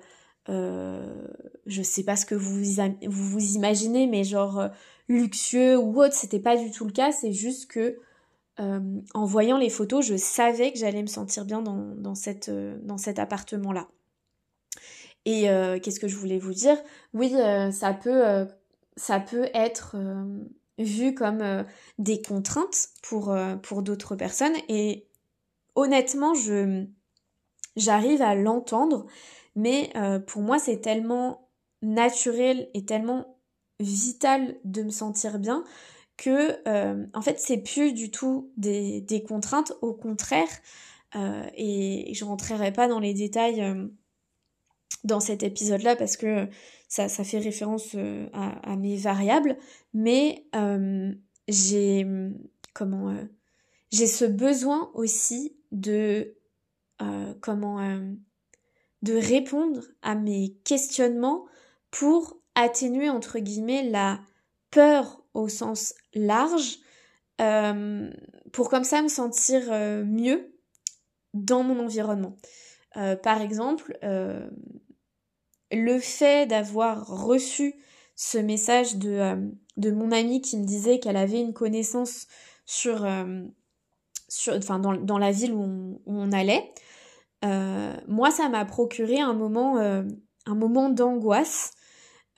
Euh, 0.49 1.27
je 1.65 1.81
sais 1.81 2.03
pas 2.03 2.15
ce 2.15 2.25
que 2.25 2.35
vous 2.35 2.61
vous, 3.07 3.55
imaginez, 3.55 4.07
mais 4.07 4.23
genre 4.23 4.69
luxueux 5.09 5.77
ou 5.77 6.01
autre, 6.01 6.13
c'était 6.13 6.39
pas 6.39 6.55
du 6.55 6.71
tout 6.71 6.85
le 6.85 6.91
cas. 6.91 7.11
C'est 7.11 7.33
juste 7.33 7.69
que 7.69 7.99
en 8.59 9.25
voyant 9.25 9.57
les 9.57 9.69
photos, 9.69 10.03
je 10.03 10.15
savais 10.15 10.71
que 10.71 10.79
j'allais 10.79 11.03
me 11.03 11.07
sentir 11.07 11.45
bien 11.45 11.61
dans, 11.61 11.93
dans, 11.95 12.15
cette, 12.15 12.49
dans 12.49 12.97
cet 12.97 13.19
appartement-là. 13.19 13.87
Et 15.25 15.43
qu'est-ce 15.83 15.99
que 15.99 16.07
je 16.07 16.15
voulais 16.15 16.39
vous 16.39 16.53
dire? 16.53 16.77
Oui, 17.13 17.33
ça 17.71 17.93
peut 17.93 18.47
ça 18.95 19.19
peut 19.19 19.47
être 19.53 19.95
vu 20.79 21.13
comme 21.13 21.65
des 21.99 22.21
contraintes 22.21 22.89
pour, 23.03 23.37
pour 23.61 23.83
d'autres 23.83 24.15
personnes. 24.15 24.55
Et 24.69 25.05
honnêtement, 25.75 26.33
je 26.33 26.87
j'arrive 27.77 28.21
à 28.21 28.35
l'entendre, 28.35 29.05
mais 29.55 29.93
pour 30.27 30.41
moi, 30.41 30.59
c'est 30.59 30.81
tellement 30.81 31.49
naturel 31.81 32.69
et 32.73 32.85
tellement 32.85 33.39
vital 33.79 34.57
de 34.65 34.83
me 34.83 34.89
sentir 34.89 35.39
bien 35.39 35.63
que 36.17 36.67
en 37.15 37.21
fait 37.21 37.39
c'est 37.39 37.59
plus 37.59 37.93
du 37.93 38.11
tout 38.11 38.51
des, 38.57 39.01
des 39.01 39.23
contraintes. 39.23 39.73
Au 39.81 39.93
contraire 39.93 40.49
et 41.15 42.11
je 42.13 42.25
rentrerai 42.25 42.73
pas 42.73 42.87
dans 42.87 42.99
les 42.99 43.13
détails 43.13 43.89
dans 45.03 45.19
cet 45.19 45.43
épisode 45.43 45.83
là 45.83 45.95
parce 45.95 46.17
que 46.17 46.47
ça, 46.87 47.07
ça 47.07 47.23
fait 47.23 47.39
référence 47.39 47.95
à, 48.33 48.75
mes 48.75 48.97
variables 48.97 49.57
mais 49.93 50.45
j'ai 51.47 52.05
comment 52.73 53.15
j'ai 53.91 54.07
ce 54.07 54.25
besoin 54.25 54.91
aussi 54.93 55.55
de 55.71 56.36
comment 57.41 57.79
de 59.03 59.13
répondre 59.13 59.83
à 60.01 60.15
mes 60.15 60.57
questionnements 60.63 61.45
pour 61.91 62.37
atténuer 62.55 63.09
entre 63.09 63.39
guillemets 63.39 63.83
la 63.83 64.19
peur 64.71 65.23
au 65.33 65.47
sens 65.47 65.93
large 66.13 66.79
euh, 67.39 68.09
pour 68.51 68.69
comme 68.69 68.83
ça 68.83 69.01
me 69.01 69.07
sentir 69.07 69.61
euh, 69.71 70.03
mieux 70.03 70.53
dans 71.33 71.63
mon 71.63 71.79
environnement. 71.79 72.35
Euh, 72.95 73.15
par 73.15 73.41
exemple, 73.41 73.97
le 75.71 75.99
fait 75.99 76.47
d'avoir 76.47 77.05
reçu 77.05 77.75
ce 78.15 78.39
message 78.39 78.95
de, 78.95 79.91
mon 79.91 80.11
amie 80.11 80.41
qui 80.41 80.57
me 80.57 80.65
disait 80.65 80.99
qu'elle 80.99 81.17
avait 81.17 81.41
une 81.41 81.53
connaissance 81.53 82.25
sur, 82.65 83.07
sur 84.27 84.59
dans, 84.59 85.17
la 85.19 85.31
ville 85.31 85.53
où 85.53 86.01
on 86.07 86.31
allait, 86.31 86.67
moi 87.43 88.31
ça 88.31 88.49
m'a 88.49 88.65
procuré 88.65 89.19
un 89.19 89.33
moment, 89.33 89.77
un 89.77 90.55
moment 90.55 90.89
d'angoisse. 90.89 91.71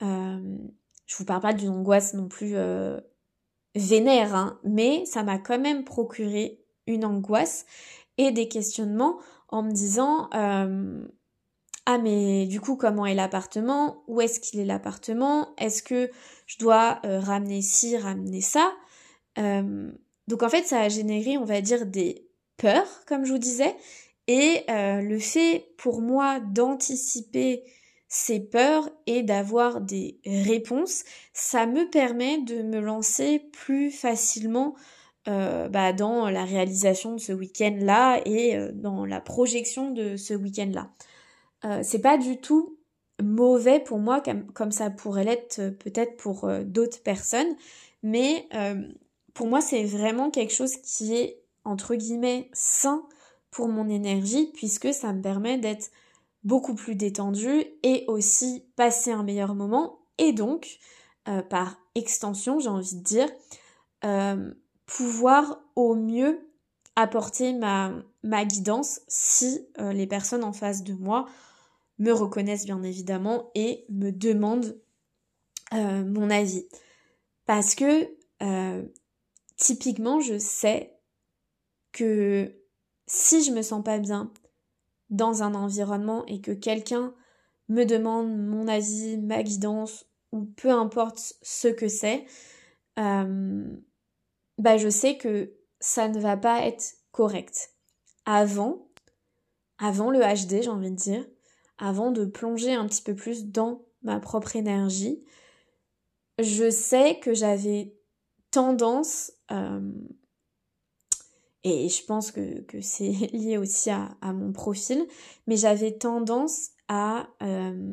Euh, 0.02 0.58
je 1.06 1.16
vous 1.16 1.24
parle 1.24 1.40
pas 1.42 1.52
d'une 1.52 1.70
angoisse 1.70 2.14
non 2.14 2.28
plus 2.28 2.52
euh, 2.54 2.98
vénère, 3.74 4.34
hein, 4.34 4.58
mais 4.64 5.04
ça 5.06 5.22
m'a 5.22 5.38
quand 5.38 5.58
même 5.58 5.84
procuré 5.84 6.64
une 6.86 7.04
angoisse 7.04 7.66
et 8.16 8.30
des 8.30 8.48
questionnements 8.48 9.18
en 9.48 9.62
me 9.62 9.72
disant 9.72 10.28
euh, 10.34 11.06
ah 11.86 11.98
mais 11.98 12.46
du 12.46 12.60
coup 12.60 12.76
comment 12.76 13.06
est 13.06 13.14
l'appartement? 13.14 14.04
Où 14.06 14.20
est-ce 14.20 14.40
qu'il 14.40 14.60
est 14.60 14.64
l'appartement? 14.64 15.54
Est-ce 15.56 15.82
que 15.82 16.10
je 16.46 16.58
dois 16.58 17.00
ramener 17.04 17.62
ci, 17.62 17.96
ramener 17.96 18.40
ça? 18.40 18.72
Donc 19.36 20.42
en 20.42 20.48
fait 20.48 20.64
ça 20.64 20.80
a 20.80 20.88
généré 20.88 21.38
on 21.38 21.44
va 21.44 21.60
dire 21.60 21.86
des 21.86 22.28
peurs 22.56 23.04
comme 23.06 23.24
je 23.24 23.32
vous 23.32 23.38
disais 23.38 23.74
et 24.30 24.64
le 24.68 25.18
fait 25.18 25.72
pour 25.76 26.00
moi 26.00 26.38
d'anticiper 26.40 27.64
ces 28.12 28.40
peurs 28.40 28.90
et 29.06 29.22
d'avoir 29.22 29.80
des 29.80 30.18
réponses, 30.26 31.04
ça 31.32 31.66
me 31.66 31.88
permet 31.88 32.38
de 32.38 32.60
me 32.62 32.80
lancer 32.80 33.38
plus 33.52 33.92
facilement 33.92 34.74
euh, 35.28 35.68
bah, 35.68 35.92
dans 35.92 36.28
la 36.28 36.44
réalisation 36.44 37.14
de 37.14 37.20
ce 37.20 37.32
week-end-là 37.32 38.20
et 38.24 38.56
euh, 38.56 38.72
dans 38.72 39.04
la 39.04 39.20
projection 39.20 39.92
de 39.92 40.16
ce 40.16 40.34
week-end-là. 40.34 40.90
Euh, 41.64 41.80
c'est 41.84 42.00
pas 42.00 42.18
du 42.18 42.38
tout 42.38 42.78
mauvais 43.22 43.78
pour 43.78 43.98
moi 43.98 44.20
comme, 44.54 44.72
ça 44.72 44.90
pourrait 44.90 45.24
l'être 45.24 45.70
peut-être 45.78 46.16
pour 46.16 46.50
d'autres 46.64 47.02
personnes, 47.02 47.54
mais 48.02 48.48
pour 49.34 49.46
moi 49.46 49.60
c'est 49.60 49.84
vraiment 49.84 50.30
quelque 50.30 50.54
chose 50.54 50.74
qui 50.78 51.14
est 51.14 51.42
entre 51.64 51.96
guillemets 51.96 52.48
sain 52.54 53.04
pour 53.50 53.68
mon 53.68 53.88
énergie 53.88 54.50
puisque 54.54 54.92
ça 54.94 55.12
me 55.12 55.22
permet 55.22 55.58
d'être 55.58 55.90
beaucoup 56.44 56.74
plus 56.74 56.94
détendu 56.94 57.64
et 57.82 58.04
aussi 58.08 58.64
passer 58.76 59.10
un 59.10 59.22
meilleur 59.22 59.54
moment. 59.54 60.00
Et 60.18 60.32
donc 60.32 60.78
euh, 61.28 61.42
par 61.42 61.76
extension 61.94 62.60
j'ai 62.60 62.68
envie 62.68 62.96
de 62.96 63.02
dire 63.02 63.28
euh, 64.04 64.52
pouvoir 64.86 65.60
au 65.76 65.94
mieux 65.94 66.40
apporter 66.96 67.52
ma, 67.52 67.92
ma 68.22 68.44
guidance 68.44 69.00
si 69.08 69.66
euh, 69.78 69.92
les 69.92 70.06
personnes 70.06 70.44
en 70.44 70.52
face 70.52 70.82
de 70.82 70.94
moi 70.94 71.26
me 71.98 72.12
reconnaissent 72.12 72.64
bien 72.64 72.82
évidemment 72.82 73.50
et 73.54 73.84
me 73.90 74.10
demandent 74.10 74.80
mon 75.72 76.30
avis. 76.30 76.66
Parce 77.46 77.76
que 77.76 78.10
typiquement 79.56 80.18
je 80.18 80.36
sais 80.36 80.98
que 81.92 82.59
si 83.12 83.42
je 83.42 83.50
me 83.50 83.60
sens 83.60 83.82
pas 83.82 83.98
bien 83.98 84.32
dans 85.08 85.42
un 85.42 85.56
environnement 85.56 86.24
et 86.26 86.40
que 86.40 86.52
quelqu'un 86.52 87.12
me 87.68 87.84
demande 87.84 88.38
mon 88.38 88.68
avis, 88.68 89.18
ma 89.18 89.42
guidance 89.42 90.06
ou 90.30 90.44
peu 90.44 90.70
importe 90.70 91.34
ce 91.42 91.66
que 91.66 91.88
c'est, 91.88 92.24
euh, 93.00 93.66
bah 94.58 94.76
je 94.76 94.88
sais 94.88 95.16
que 95.16 95.52
ça 95.80 96.08
ne 96.08 96.20
va 96.20 96.36
pas 96.36 96.64
être 96.64 96.98
correct. 97.10 97.72
Avant, 98.26 98.88
avant 99.78 100.12
le 100.12 100.20
HD, 100.20 100.62
j'ai 100.62 100.68
envie 100.68 100.92
de 100.92 100.96
dire, 100.96 101.26
avant 101.78 102.12
de 102.12 102.24
plonger 102.24 102.74
un 102.74 102.86
petit 102.86 103.02
peu 103.02 103.16
plus 103.16 103.46
dans 103.46 103.84
ma 104.02 104.20
propre 104.20 104.54
énergie, 104.54 105.24
je 106.38 106.70
sais 106.70 107.18
que 107.18 107.34
j'avais 107.34 107.92
tendance 108.52 109.32
euh, 109.50 109.80
et 111.64 111.88
je 111.88 112.04
pense 112.04 112.30
que, 112.30 112.64
c'est 112.80 113.10
lié 113.32 113.58
aussi 113.58 113.90
à, 113.90 114.16
à, 114.20 114.32
mon 114.32 114.52
profil, 114.52 115.06
mais 115.46 115.56
j'avais 115.56 115.92
tendance 115.92 116.70
à 116.88 117.28
euh, 117.42 117.92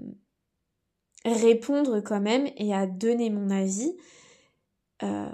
répondre 1.26 2.00
quand 2.02 2.22
même 2.22 2.48
et 2.58 2.74
à 2.74 2.88
donner 2.88 3.30
mon 3.30 3.50
avis. 3.50 3.96
Euh, 5.04 5.30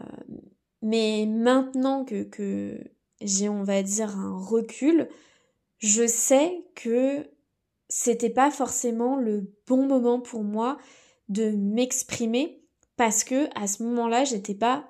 mais 0.81 1.25
maintenant 1.25 2.03
que, 2.03 2.23
que 2.23 2.83
j'ai, 3.21 3.49
on 3.49 3.63
va 3.63 3.83
dire, 3.83 4.17
un 4.17 4.37
recul, 4.37 5.07
je 5.77 6.05
sais 6.07 6.65
que 6.75 7.25
c'était 7.87 8.29
pas 8.29 8.51
forcément 8.51 9.15
le 9.15 9.53
bon 9.67 9.85
moment 9.85 10.19
pour 10.19 10.43
moi 10.43 10.77
de 11.29 11.51
m'exprimer 11.51 12.63
parce 12.97 13.23
que 13.23 13.47
à 13.55 13.67
ce 13.67 13.83
moment-là, 13.83 14.23
j'étais 14.23 14.55
pas 14.55 14.89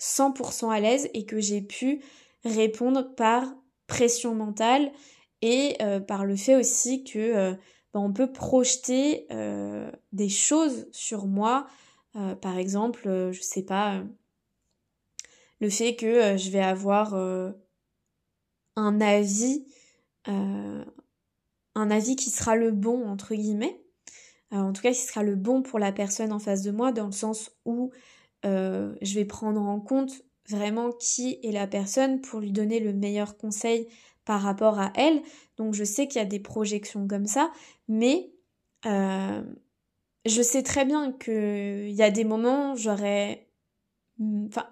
100% 0.00 0.70
à 0.70 0.80
l'aise 0.80 1.08
et 1.14 1.24
que 1.24 1.40
j'ai 1.40 1.60
pu 1.60 2.02
répondre 2.48 3.14
par 3.14 3.44
pression 3.86 4.34
mentale 4.34 4.92
et 5.42 5.76
euh, 5.82 6.00
par 6.00 6.24
le 6.24 6.36
fait 6.36 6.56
aussi 6.56 7.04
que 7.04 7.18
euh, 7.18 7.52
ben, 7.92 8.00
on 8.00 8.12
peut 8.12 8.30
projeter 8.32 9.26
euh, 9.32 9.90
des 10.12 10.28
choses 10.28 10.86
sur 10.92 11.26
moi. 11.26 11.66
Par 12.40 12.58
exemple 12.58 13.30
je 13.30 13.40
sais 13.40 13.62
pas 13.62 14.02
le 15.60 15.70
fait 15.70 15.94
que 15.94 16.36
je 16.36 16.50
vais 16.50 16.62
avoir 16.62 17.14
un 17.14 19.00
avis 19.00 19.64
un 20.24 20.84
avis 21.76 22.16
qui 22.16 22.30
sera 22.30 22.56
le 22.56 22.72
bon 22.72 23.06
entre 23.06 23.36
guillemets. 23.36 23.80
En 24.50 24.72
tout 24.72 24.82
cas 24.82 24.90
qui 24.90 24.98
sera 24.98 25.22
le 25.22 25.36
bon 25.36 25.62
pour 25.62 25.78
la 25.78 25.92
personne 25.92 26.32
en 26.32 26.40
face 26.40 26.62
de 26.62 26.72
moi 26.72 26.90
dans 26.90 27.06
le 27.06 27.12
sens 27.12 27.52
où 27.64 27.92
je 28.42 29.14
vais 29.14 29.26
prendre 29.26 29.60
en 29.60 29.78
compte 29.78 30.24
vraiment 30.48 30.92
qui 30.92 31.38
est 31.42 31.52
la 31.52 31.66
personne 31.66 32.20
pour 32.20 32.40
lui 32.40 32.52
donner 32.52 32.80
le 32.80 32.92
meilleur 32.92 33.36
conseil 33.36 33.88
par 34.24 34.42
rapport 34.42 34.78
à 34.78 34.92
elle. 34.94 35.22
Donc 35.56 35.74
je 35.74 35.84
sais 35.84 36.06
qu'il 36.06 36.20
y 36.20 36.24
a 36.24 36.28
des 36.28 36.40
projections 36.40 37.06
comme 37.06 37.26
ça, 37.26 37.50
mais 37.88 38.30
euh, 38.86 39.42
je 40.26 40.42
sais 40.42 40.62
très 40.62 40.84
bien 40.84 41.12
qu'il 41.12 41.90
y 41.90 42.02
a 42.02 42.10
des 42.10 42.24
moments 42.24 42.76
j'aurais, 42.76 43.48
enfin 44.20 44.68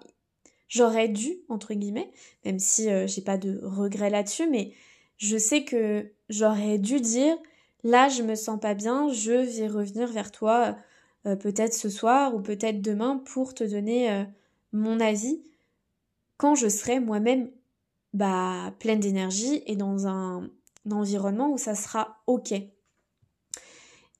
j'aurais 0.67 1.09
dû 1.09 1.37
entre 1.49 1.73
guillemets, 1.73 2.11
même 2.45 2.59
si 2.59 2.89
euh, 2.89 3.07
j'ai 3.07 3.21
pas 3.21 3.37
de 3.37 3.59
regrets 3.63 4.09
là-dessus, 4.09 4.47
mais 4.49 4.73
je 5.17 5.37
sais 5.37 5.63
que 5.63 6.11
j'aurais 6.29 6.77
dû 6.77 6.99
dire 7.01 7.35
là 7.83 8.09
je 8.09 8.23
me 8.23 8.35
sens 8.35 8.59
pas 8.59 8.73
bien, 8.73 9.11
je 9.11 9.31
vais 9.31 9.67
revenir 9.67 10.11
vers 10.11 10.31
toi 10.31 10.77
euh, 11.25 11.35
peut-être 11.35 11.73
ce 11.73 11.89
soir 11.89 12.35
ou 12.35 12.41
peut-être 12.41 12.81
demain 12.81 13.21
pour 13.25 13.53
te 13.53 13.63
donner 13.63 14.25
mon 14.71 14.99
avis 14.99 15.41
quand 16.37 16.55
je 16.55 16.67
serai 16.67 16.99
moi-même 16.99 17.49
bah, 18.13 18.73
pleine 18.79 18.99
d'énergie 18.99 19.63
et 19.65 19.75
dans 19.75 20.07
un, 20.07 20.49
environnement 20.89 21.51
où 21.51 21.57
ça 21.57 21.75
sera 21.75 22.21
ok. 22.27 22.53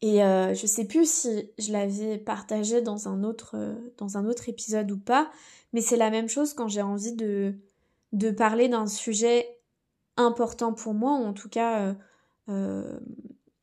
Et 0.01 0.23
euh, 0.23 0.53
je 0.53 0.67
sais 0.67 0.85
plus 0.85 1.09
si 1.09 1.49
je 1.57 1.71
l'avais 1.71 2.17
partagé 2.17 2.81
dans 2.81 3.07
un 3.07 3.23
autre 3.23 3.55
dans 3.97 4.17
un 4.17 4.25
autre 4.25 4.49
épisode 4.49 4.91
ou 4.91 4.97
pas, 4.97 5.31
mais 5.71 5.79
c'est 5.81 5.95
la 5.95 6.09
même 6.09 6.27
chose 6.27 6.53
quand 6.53 6.67
j'ai 6.67 6.81
envie 6.81 7.13
de 7.13 7.55
de 8.13 8.31
parler 8.31 8.67
d'un 8.67 8.87
sujet 8.87 9.57
important 10.17 10.73
pour 10.73 10.93
moi, 10.93 11.13
ou 11.19 11.23
en 11.23 11.33
tout 11.33 11.49
cas, 11.49 11.81
euh, 11.81 11.93
euh, 12.49 12.99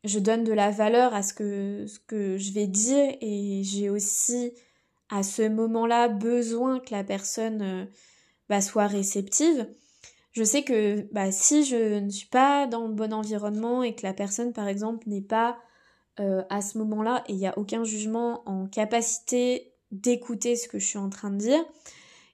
je 0.04 0.18
donne 0.18 0.44
de 0.44 0.52
la 0.52 0.70
valeur 0.70 1.14
à 1.14 1.22
ce 1.22 1.34
que, 1.34 1.86
ce 1.86 1.98
que 1.98 2.38
je 2.38 2.52
vais 2.52 2.66
dire 2.66 3.14
et 3.20 3.62
j'ai 3.64 3.90
aussi 3.90 4.52
à 5.10 5.22
ce 5.22 5.48
moment-là 5.48 6.08
besoin 6.08 6.80
que 6.80 6.92
la 6.92 7.04
personne 7.04 7.62
euh, 7.62 7.84
bah, 8.48 8.60
soit 8.60 8.86
réceptive. 8.86 9.68
Je 10.32 10.44
sais 10.44 10.62
que 10.64 11.02
bah, 11.12 11.30
si 11.32 11.64
je 11.64 11.98
ne 12.00 12.10
suis 12.10 12.28
pas 12.28 12.66
dans 12.66 12.86
le 12.86 12.94
bon 12.94 13.12
environnement 13.12 13.82
et 13.82 13.94
que 13.94 14.06
la 14.06 14.14
personne, 14.14 14.52
par 14.52 14.68
exemple, 14.68 15.08
n'est 15.08 15.22
pas 15.22 15.58
à 16.16 16.62
ce 16.62 16.78
moment-là 16.78 17.24
et 17.26 17.32
il 17.32 17.38
n'y 17.38 17.48
a 17.48 17.58
aucun 17.58 17.82
jugement 17.82 18.48
en 18.48 18.68
capacité 18.68 19.74
d'écouter 19.90 20.56
ce 20.56 20.68
que 20.68 20.78
je 20.78 20.86
suis 20.86 20.98
en 20.98 21.08
train 21.08 21.30
de 21.30 21.38
dire, 21.38 21.64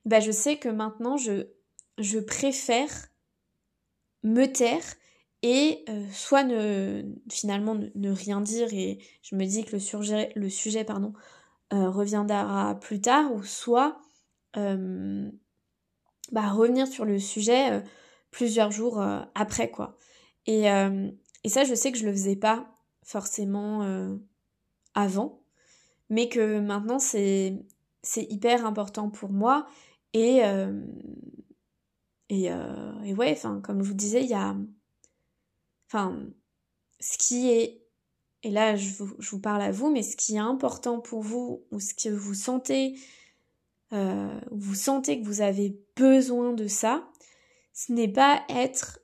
bah, 0.05 0.21
je 0.21 0.31
sais 0.31 0.57
que 0.57 0.69
maintenant 0.69 1.17
je, 1.17 2.19
préfère 2.21 3.09
me 4.23 4.47
taire 4.47 4.83
et 5.43 5.85
euh, 5.89 6.07
soit 6.13 6.45
ne 6.45 7.05
finalement 7.31 7.75
ne, 7.75 8.11
rien 8.11 8.41
dire 8.41 8.73
et 8.73 8.99
je 9.23 9.37
me 9.37 9.45
dis 9.45 9.65
que 9.65 9.73
le 9.73 10.49
sujet, 10.49 10.87
euh, 11.73 11.91
reviendra 11.91 12.79
plus 12.81 13.01
tard 13.01 13.33
ou 13.33 13.43
soit 13.43 14.01
euh, 14.57 15.31
bah, 16.33 16.51
revenir 16.51 16.87
sur 16.87 17.05
le 17.05 17.19
sujet 17.19 17.83
plusieurs 18.31 18.71
jours 18.71 19.03
après 19.35 19.71
quoi. 19.71 19.97
Et, 20.47 20.65
et 20.65 21.49
ça 21.49 21.65
je 21.65 21.75
sais 21.75 21.93
que 21.93 21.99
je 21.99 22.07
le 22.07 22.13
faisais 22.13 22.37
pas 22.37 22.67
forcément 23.03 24.19
avant 24.95 25.43
mais 26.09 26.29
que 26.29 26.61
maintenant 26.61 26.99
c'est 26.99 27.57
hyper 28.15 28.67
important 28.67 29.11
pour 29.11 29.31
moi 29.31 29.67
et 30.13 30.41
et, 32.29 32.51
ouais 33.15 33.39
comme 33.63 33.83
je 33.83 33.89
vous 33.89 33.95
disais 33.95 34.23
il 34.23 34.31
y 34.31 34.35
a 34.35 34.55
enfin, 35.91 36.17
ce 37.01 37.19
qui 37.19 37.51
est, 37.51 37.83
et 38.43 38.51
là 38.51 38.77
je 38.77 39.03
vous, 39.03 39.41
parle 39.41 39.63
à 39.63 39.73
vous, 39.73 39.91
mais 39.91 40.03
ce 40.03 40.17
qui 40.17 40.37
est 40.37 40.39
important 40.39 41.01
pour 41.01 41.23
vous, 41.23 41.65
ou 41.71 41.81
ce 41.81 41.95
que 41.95 42.09
vous 42.09 42.35
sentez, 42.35 42.99
euh, 43.93 44.41
vous 44.51 44.75
sentez 44.75 45.21
que 45.21 45.27
vous 45.27 45.41
avez 45.41 45.77
besoin 45.97 46.53
de 46.53 46.69
ça, 46.69 47.09
ce 47.73 47.93
n'est 47.93 48.13
pas 48.13 48.43
être 48.49 49.01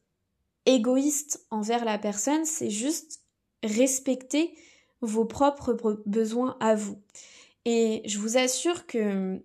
égoïste 0.64 1.46
envers 1.50 1.84
la 1.84 1.98
personne, 1.98 2.44
c'est 2.44 2.70
juste 2.70 3.22
respecter 3.62 4.54
vos 5.00 5.24
propres 5.24 6.02
besoins 6.06 6.56
à 6.60 6.74
vous. 6.74 7.00
Et 7.64 8.02
je 8.04 8.18
vous 8.18 8.36
assure 8.36 8.86
que 8.86 9.42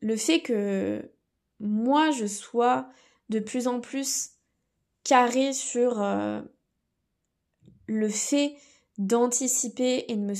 le 0.00 0.16
fait 0.16 0.40
que 0.40 1.10
moi 1.60 2.10
je 2.10 2.26
sois 2.26 2.88
de 3.28 3.40
plus 3.40 3.66
en 3.66 3.80
plus 3.80 4.30
carré 5.02 5.52
sur 5.52 6.00
euh, 6.00 6.40
le 7.86 8.08
fait 8.08 8.54
d'anticiper 8.98 10.04
et, 10.08 10.16
de 10.16 10.20
me 10.20 10.34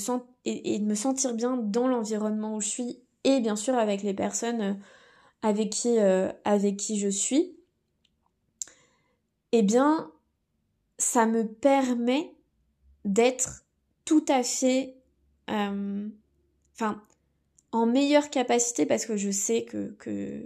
et, 0.45 0.79
de 0.79 0.85
me 0.85 0.95
sentir 0.95 1.33
bien 1.33 1.57
dans 1.57 1.87
l'environnement 1.87 2.55
où 2.55 2.61
je 2.61 2.67
suis 2.67 2.99
et 3.23 3.39
bien 3.39 3.55
sûr 3.55 3.75
avec 3.75 4.03
les 4.03 4.13
personnes 4.13 4.61
euh, 4.61 4.73
avec 5.41 5.69
qui, 5.69 5.99
euh, 5.99 6.31
avec 6.43 6.77
qui 6.77 6.99
je 6.99 7.07
suis, 7.07 7.55
eh 9.51 9.63
bien, 9.63 10.11
ça 10.97 11.25
me 11.25 11.47
permet 11.47 12.33
d'être 13.05 13.63
tout 14.05 14.25
à 14.27 14.43
fait, 14.43 14.95
euh, 15.49 16.07
enfin, 16.73 17.01
en 17.71 17.85
meilleure 17.85 18.29
capacité 18.29 18.85
parce 18.85 19.05
que 19.05 19.15
je 19.15 19.31
sais 19.31 19.63
que, 19.63 19.91
que, 19.99 20.43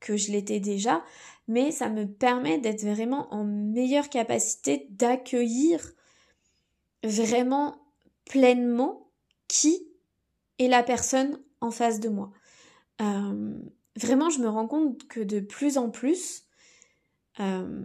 que 0.00 0.16
je 0.16 0.30
l'étais 0.30 0.60
déjà, 0.60 1.02
mais 1.48 1.70
ça 1.70 1.88
me 1.88 2.06
permet 2.06 2.58
d'être 2.58 2.84
vraiment 2.84 3.32
en 3.32 3.44
meilleure 3.44 4.10
capacité 4.10 4.86
d'accueillir 4.90 5.92
vraiment 7.02 7.76
pleinement 8.24 9.08
qui 9.48 9.86
est 10.58 10.68
la 10.68 10.82
personne 10.82 11.38
face 11.70 12.00
de 12.00 12.08
moi. 12.08 12.30
Euh, 13.00 13.58
vraiment, 13.96 14.30
je 14.30 14.40
me 14.40 14.48
rends 14.48 14.66
compte 14.66 15.06
que 15.08 15.20
de 15.20 15.40
plus 15.40 15.78
en 15.78 15.90
plus, 15.90 16.44
euh, 17.40 17.84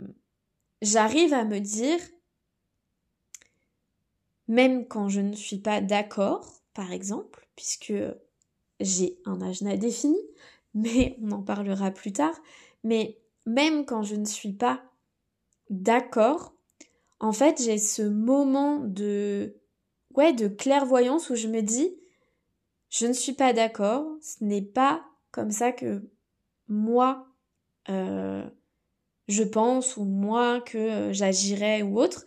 j'arrive 0.82 1.34
à 1.34 1.46
me 1.46 1.60
dire, 1.60 2.00
même 4.48 4.88
quand 4.88 5.10
je 5.10 5.22
ne 5.22 5.34
suis 5.34 5.60
pas 5.60 5.82
d'accord, 5.82 6.62
par 6.74 6.92
exemple, 6.92 7.48
puisque 7.56 7.94
j'ai 8.80 9.20
un 9.26 9.42
âge 9.42 9.62
défini, 9.62 10.20
mais 10.74 11.18
on 11.22 11.32
en 11.32 11.42
parlera 11.42 11.92
plus 11.92 12.13
tard, 12.13 12.36
mais 12.84 13.20
même 13.46 13.86
quand 13.86 14.04
je 14.04 14.15
ne 14.15 14.26
suis 14.26 14.54
pas 14.54 14.84
d'accord, 15.70 16.54
en 17.20 17.34
fait, 17.34 17.62
j'ai 17.62 17.78
ce 17.78 18.02
moment 18.02 18.80
de 18.80 19.56
ouais, 20.15 20.34
de 20.34 20.48
clairvoyance 20.48 21.30
où 21.30 21.36
je 21.36 21.48
me 21.48 21.62
dis 21.62 21.96
je 22.89 23.06
ne 23.06 23.13
suis 23.13 23.34
pas 23.34 23.54
d'accord, 23.54 24.06
ce 24.21 24.43
n'est 24.43 24.62
pas 24.62 25.04
comme 25.32 25.52
ça 25.52 25.71
que 25.71 26.02
moi 26.67 27.28
euh, 27.89 28.47
je 29.28 29.43
pense 29.43 29.95
ou 29.95 30.06
moi 30.06 30.62
que 30.62 30.78
euh, 30.78 31.13
j'agirais 31.13 31.84
ou 31.84 31.99
autre, 31.99 32.25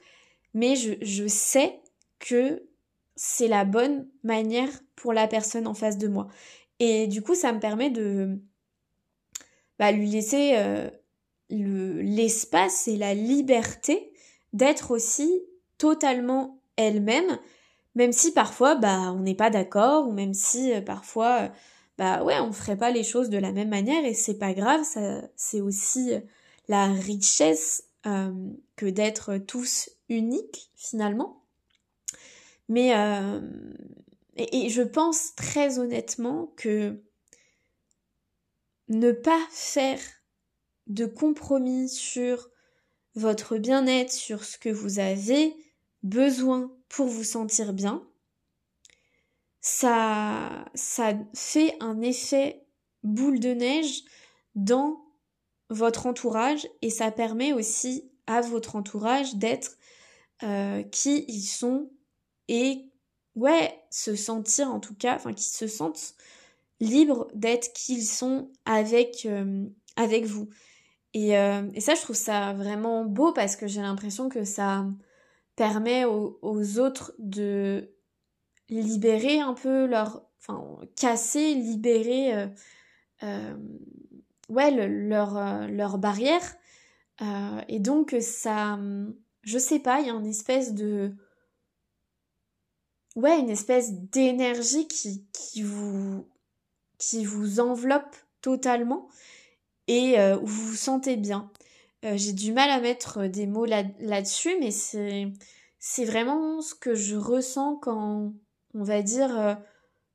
mais 0.54 0.76
je, 0.76 0.92
je 1.02 1.26
sais 1.26 1.80
que 2.20 2.62
c'est 3.16 3.48
la 3.48 3.64
bonne 3.64 4.08
manière 4.22 4.70
pour 4.94 5.12
la 5.12 5.26
personne 5.26 5.66
en 5.66 5.74
face 5.74 5.98
de 5.98 6.08
moi. 6.08 6.28
Et 6.78 7.06
du 7.08 7.22
coup, 7.22 7.34
ça 7.34 7.52
me 7.52 7.60
permet 7.60 7.90
de 7.90 8.38
bah, 9.78 9.92
lui 9.92 10.08
laisser 10.08 10.52
euh, 10.56 10.90
l'espace 11.50 12.88
et 12.88 12.96
la 12.96 13.14
liberté 13.14 14.12
d'être 14.52 14.90
aussi 14.92 15.42
totalement 15.78 16.60
elle-même, 16.76 17.38
même 17.94 18.12
si 18.12 18.32
parfois 18.32 18.74
bah 18.74 19.12
on 19.12 19.20
n'est 19.20 19.34
pas 19.34 19.50
d'accord 19.50 20.08
ou 20.08 20.12
même 20.12 20.34
si 20.34 20.72
euh, 20.72 20.80
parfois 20.80 21.42
euh, 21.42 21.48
bah 21.98 22.22
ouais 22.24 22.40
on 22.40 22.52
ferait 22.52 22.76
pas 22.76 22.90
les 22.90 23.04
choses 23.04 23.28
de 23.28 23.38
la 23.38 23.52
même 23.52 23.68
manière 23.68 24.04
et 24.04 24.14
c'est 24.14 24.38
pas 24.38 24.54
grave, 24.54 24.82
ça 24.84 25.22
c'est 25.36 25.60
aussi 25.60 26.14
euh, 26.14 26.20
la 26.68 26.86
richesse 26.86 27.88
que 28.74 28.86
d'être 28.86 29.38
tous 29.38 29.88
uniques 30.08 30.72
finalement. 30.74 31.44
Mais 32.68 32.88
et, 34.34 34.64
et 34.66 34.68
je 34.70 34.82
pense 34.82 35.36
très 35.36 35.78
honnêtement 35.78 36.52
que 36.56 37.00
ne 38.88 39.12
pas 39.12 39.40
faire 39.50 40.00
de 40.88 41.06
compromis 41.06 41.88
sur 41.88 42.50
votre 43.14 43.56
bien-être, 43.56 44.10
sur 44.10 44.42
ce 44.42 44.58
que 44.58 44.68
vous 44.68 44.98
avez 44.98 45.54
besoin 46.02 46.72
pour 46.92 47.06
vous 47.06 47.24
sentir 47.24 47.72
bien, 47.72 48.06
ça, 49.62 50.66
ça 50.74 51.14
fait 51.34 51.74
un 51.80 52.02
effet 52.02 52.66
boule 53.02 53.40
de 53.40 53.54
neige 53.54 54.04
dans 54.54 55.02
votre 55.70 56.06
entourage 56.06 56.68
et 56.82 56.90
ça 56.90 57.10
permet 57.10 57.54
aussi 57.54 58.10
à 58.26 58.42
votre 58.42 58.76
entourage 58.76 59.36
d'être 59.36 59.78
euh, 60.42 60.82
qui 60.82 61.24
ils 61.28 61.46
sont 61.46 61.90
et 62.48 62.90
ouais 63.36 63.74
se 63.88 64.14
sentir 64.14 64.68
en 64.68 64.78
tout 64.78 64.94
cas 64.94 65.14
enfin 65.14 65.32
qui 65.32 65.44
se 65.44 65.66
sentent 65.66 66.14
libres 66.78 67.28
d'être 67.34 67.72
qui 67.72 67.94
ils 67.94 68.04
sont 68.04 68.50
avec 68.66 69.24
euh, 69.24 69.64
avec 69.96 70.26
vous. 70.26 70.50
Et, 71.14 71.38
euh, 71.38 71.68
et, 71.74 71.80
ça, 71.80 71.94
je 71.94 72.00
trouve 72.00 72.16
ça 72.16 72.54
vraiment 72.54 73.04
beau 73.04 73.32
parce 73.32 73.56
que 73.56 73.66
j'ai 73.66 73.82
l'impression 73.82 74.30
que 74.30 74.44
ça 74.44 74.86
permet 75.56 76.04
aux, 76.04 76.78
autres 76.78 77.12
de 77.18 77.94
libérer 78.68 79.40
un 79.40 79.54
peu 79.54 79.86
leur... 79.86 80.24
Enfin, 80.40 80.78
casser, 80.96 81.54
libérer... 81.54 82.34
Euh, 82.34 82.46
euh, 83.22 83.56
ouais, 84.48 84.70
leur, 84.88 85.36
euh, 85.36 85.66
leur 85.68 85.98
barrière. 85.98 86.56
Et 87.68 87.78
donc, 87.78 88.16
ça... 88.20 88.78
Je 89.42 89.58
sais 89.58 89.78
pas, 89.78 90.00
il 90.00 90.06
y 90.06 90.10
a 90.10 90.14
une 90.14 90.26
espèce 90.26 90.74
de... 90.74 91.14
Ouais, 93.14 93.38
une 93.38 93.50
espèce 93.50 93.92
d'énergie 93.92 94.88
qui, 94.88 95.62
vous... 95.62 96.26
qui 96.98 97.24
vous 97.24 97.60
enveloppe 97.60 98.16
totalement 98.40 99.08
et 99.86 100.16
où 100.34 100.46
vous 100.46 100.68
vous 100.68 100.74
sentez 100.74 101.16
bien. 101.16 101.52
Euh, 102.04 102.16
j'ai 102.16 102.32
du 102.32 102.52
mal 102.52 102.68
à 102.70 102.80
mettre 102.80 103.26
des 103.26 103.46
mots 103.46 103.64
là, 103.64 103.84
dessus 104.20 104.56
mais 104.58 104.72
c'est, 104.72 105.28
c'est 105.78 106.04
vraiment 106.04 106.60
ce 106.60 106.74
que 106.74 106.94
je 106.94 107.14
ressens 107.16 107.76
quand, 107.76 108.32
on 108.74 108.82
va 108.82 109.02
dire, 109.02 109.38
euh, 109.38 109.54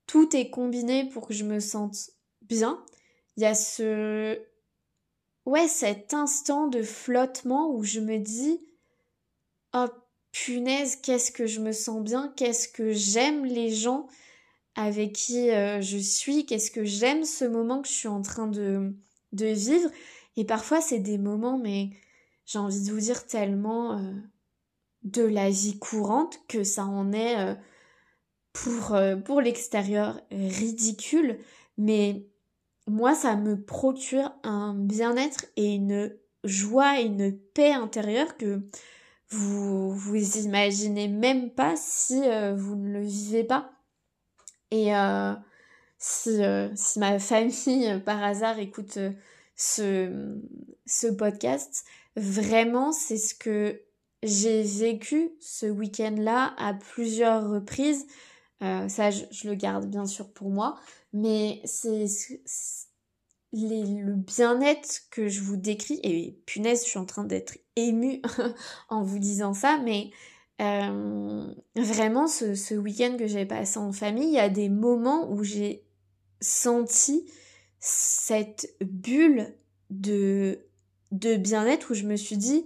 tout 0.06 0.36
est 0.36 0.50
combiné 0.50 1.08
pour 1.10 1.28
que 1.28 1.34
je 1.34 1.46
me 1.46 1.60
sente 1.60 2.12
bien. 2.42 2.84
Il 3.38 3.44
y 3.44 3.46
a 3.46 3.56
ce, 3.56 4.38
ouais, 5.46 5.68
cet 5.68 6.14
instant 6.14 6.68
de 6.68 6.82
flottement 6.82 7.72
où 7.74 7.84
je 7.84 8.02
me 8.02 8.18
dis, 8.18 8.60
oh 9.74 9.88
punaise, 10.34 10.98
qu'est-ce 10.98 11.32
que 11.32 11.48
je 11.48 11.62
me 11.62 11.72
sens 11.72 12.04
bien, 12.04 12.34
qu'est-ce 12.36 12.68
que 12.68 12.92
j'aime 12.92 13.46
les 13.46 13.72
gens 13.72 14.08
avec 14.76 15.14
qui 15.14 15.48
je 15.50 15.98
suis, 15.98 16.46
qu'est-ce 16.46 16.70
que 16.70 16.84
j'aime 16.84 17.24
ce 17.24 17.46
moment 17.46 17.82
que 17.82 17.88
je 17.88 17.94
suis 17.94 18.08
en 18.08 18.22
train 18.22 18.48
de, 18.48 18.94
de 19.32 19.48
vivre. 19.48 19.90
Et 20.38 20.46
parfois, 20.46 20.82
c'est 20.82 21.00
des 21.00 21.18
moments, 21.18 21.58
mais 21.58 21.90
j'ai 22.46 22.60
envie 22.60 22.86
de 22.86 22.92
vous 22.92 23.00
dire 23.00 23.26
tellement 23.26 23.98
euh, 23.98 24.14
de 25.02 25.24
la 25.24 25.50
vie 25.50 25.80
courante 25.80 26.40
que 26.48 26.64
ça 26.64 26.86
en 26.86 27.12
est 27.12 27.40
euh, 27.40 27.56
pour, 28.54 28.94
euh, 28.94 29.16
pour 29.16 29.42
l'extérieur 29.42 30.22
ridicule. 30.32 31.40
Mais 31.80 32.28
moi, 32.88 33.16
ça 33.16 33.36
me 33.36 33.60
procure 33.60 34.32
un 34.44 34.76
bien-être 34.76 35.48
et 35.56 35.74
une 35.74 36.16
joie 36.44 37.02
et 37.02 37.06
une 37.06 37.36
paix 37.36 37.74
intérieure 37.74 38.38
que 38.38 38.62
vous 39.30 39.92
vous 39.92 40.38
imaginez 40.38 41.08
même 41.10 41.50
pas 41.50 41.76
si 41.76 42.22
vous 42.56 42.76
ne 42.78 42.94
le 42.94 43.02
vivez 43.02 43.44
pas. 43.44 43.72
Et 44.72 44.92
si, 45.98 46.40
si 46.76 47.00
ma 47.00 47.20
famille 47.20 48.02
par 48.06 48.24
hasard 48.24 48.58
écoute 48.60 48.98
ce, 49.58 50.38
ce 50.86 51.08
podcast, 51.08 51.84
vraiment, 52.16 52.92
c'est 52.92 53.18
ce 53.18 53.36
que 53.36 53.82
j'ai 54.24 54.64
vécu 54.64 55.32
ce 55.40 55.66
week-end-là 55.66 56.54
à 56.58 56.74
plusieurs 56.74 57.50
reprises. 57.50 58.06
Euh, 58.64 58.88
ça, 58.88 59.12
je, 59.12 59.48
le 59.48 59.56
garde 59.56 59.88
bien 59.88 60.06
sûr 60.06 60.32
pour 60.32 60.50
moi, 60.50 60.80
mais 61.12 61.62
c'est 61.66 62.06
le 63.54 64.14
bien-être 64.14 65.02
que 65.12 65.28
je 65.28 65.42
vous 65.42 65.58
décris. 65.58 66.00
Et 66.04 66.40
punaise, 66.46 66.84
je 66.84 66.90
suis 66.90 67.00
en 67.00 67.06
train 67.06 67.24
d'être 67.24 67.58
émue 67.76 68.22
en 68.90 69.04
vous 69.04 69.20
disant 69.20 69.54
ça, 69.54 69.80
mais 69.84 70.12
euh, 70.62 71.48
vraiment, 71.76 72.28
ce, 72.28 72.56
ce 72.56 72.76
week-end 72.76 73.16
que 73.18 73.28
j'ai 73.28 73.46
passé 73.46 73.80
en 73.80 73.92
famille, 73.92 74.28
il 74.28 74.34
y 74.34 74.40
a 74.40 74.50
des 74.50 74.70
moments 74.70 75.30
où 75.32 75.44
j'ai 75.44 75.84
senti 76.42 77.26
cette 77.80 78.76
bulle 78.82 79.54
de, 79.90 80.60
de 81.12 81.36
bien-être 81.36 81.92
où 81.92 81.94
je 81.94 82.04
me 82.04 82.16
suis 82.16 82.38
dit, 82.38 82.66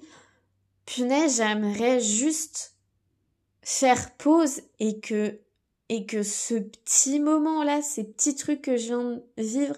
punaise, 0.85 1.37
j'aimerais 1.37 1.99
juste 1.99 2.75
faire 3.61 4.15
pause 4.15 4.61
et 4.79 4.99
que, 4.99 5.39
et 5.89 6.05
que 6.05 6.23
ce 6.23 6.55
petit 6.55 7.19
moment-là, 7.19 7.81
ces 7.81 8.03
petits 8.03 8.35
trucs 8.35 8.61
que 8.61 8.77
je 8.77 8.87
viens 8.87 9.03
de 9.03 9.23
vivre, 9.37 9.75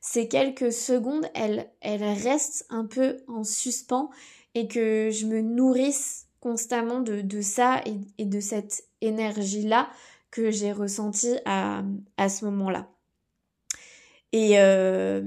ces 0.00 0.28
quelques 0.28 0.72
secondes, 0.72 1.26
elles, 1.34 1.70
elles 1.80 2.04
restent 2.04 2.66
un 2.70 2.84
peu 2.84 3.18
en 3.26 3.44
suspens 3.44 4.10
et 4.54 4.68
que 4.68 5.10
je 5.10 5.26
me 5.26 5.40
nourrisse 5.40 6.26
constamment 6.40 7.00
de, 7.00 7.20
de 7.20 7.40
ça 7.40 7.82
et, 7.84 7.96
et 8.18 8.24
de 8.24 8.40
cette 8.40 8.84
énergie-là 9.00 9.90
que 10.30 10.50
j'ai 10.50 10.72
ressentie 10.72 11.36
à, 11.44 11.82
à 12.16 12.28
ce 12.28 12.44
moment-là. 12.44 12.88
Et, 14.32 14.58
euh, 14.58 15.22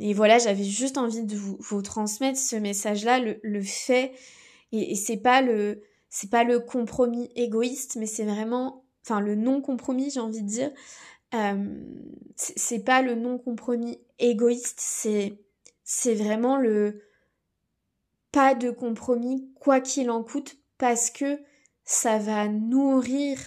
et 0.00 0.14
voilà, 0.14 0.38
j'avais 0.38 0.64
juste 0.64 0.98
envie 0.98 1.24
de 1.24 1.36
vous, 1.36 1.82
transmettre 1.82 2.38
ce 2.38 2.56
message-là, 2.56 3.18
le, 3.18 3.40
le, 3.42 3.62
fait, 3.62 4.12
et, 4.72 4.94
c'est 4.94 5.16
pas 5.16 5.40
le, 5.40 5.82
c'est 6.10 6.30
pas 6.30 6.44
le 6.44 6.60
compromis 6.60 7.30
égoïste, 7.36 7.96
mais 7.96 8.06
c'est 8.06 8.24
vraiment, 8.24 8.84
enfin 9.04 9.20
le 9.20 9.34
non-compromis, 9.34 10.10
j'ai 10.10 10.20
envie 10.20 10.42
de 10.42 10.48
dire. 10.48 10.70
Euh, 11.34 11.64
c'est 12.36 12.84
pas 12.84 13.02
le 13.02 13.14
non-compromis 13.14 13.98
égoïste, 14.18 14.78
c'est, 14.78 15.40
c'est 15.82 16.14
vraiment 16.14 16.56
le 16.56 17.02
pas 18.30 18.54
de 18.54 18.70
compromis 18.70 19.48
quoi 19.54 19.80
qu'il 19.80 20.10
en 20.10 20.22
coûte, 20.22 20.56
parce 20.78 21.10
que 21.10 21.38
ça 21.84 22.18
va 22.18 22.48
nourrir 22.48 23.38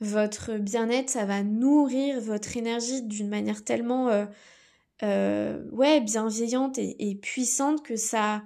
votre 0.00 0.58
bien-être, 0.58 1.10
ça 1.10 1.24
va 1.24 1.42
nourrir 1.42 2.20
votre 2.20 2.56
énergie 2.56 3.02
d'une 3.02 3.28
manière 3.28 3.64
tellement 3.64 4.08
euh, 4.08 4.26
euh, 5.02 5.64
ouais 5.72 6.00
bienveillante 6.00 6.78
et, 6.78 7.18
puissante 7.20 7.82
que 7.82 7.96
ça 7.96 8.42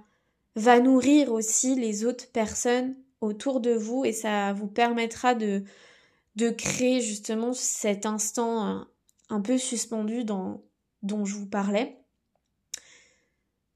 va 0.56 0.80
nourrir 0.80 1.32
aussi 1.32 1.74
les 1.74 2.04
autres 2.04 2.30
personnes 2.30 2.94
autour 3.20 3.60
de 3.60 3.72
vous 3.72 4.04
et 4.04 4.12
ça 4.12 4.52
vous 4.52 4.68
permettra 4.68 5.34
de 5.34 5.64
de 6.36 6.48
créer 6.48 7.02
justement 7.02 7.52
cet 7.52 8.06
instant 8.06 8.62
un, 8.62 8.88
un 9.28 9.42
peu 9.42 9.58
suspendu 9.58 10.24
dans, 10.24 10.62
dont 11.02 11.26
je 11.26 11.36
vous 11.36 11.46
parlais. 11.46 11.98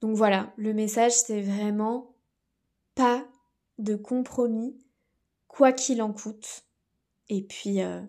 Donc 0.00 0.16
voilà, 0.16 0.52
le 0.56 0.72
message 0.72 1.12
c'est 1.12 1.42
vraiment 1.42 2.14
pas 2.94 3.26
de 3.78 3.94
compromis, 3.94 4.78
quoi 5.48 5.72
qu'il 5.72 6.00
en 6.00 6.12
coûte. 6.12 6.65
Et 7.28 7.42
puis 7.42 7.82
euh, 7.82 8.00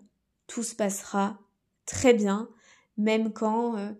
tout 0.46 0.62
se 0.62 0.74
passera 0.74 1.38
très 1.86 2.14
bien, 2.14 2.48
même 2.96 3.32
quand 3.32 3.76
euh, 3.76 3.92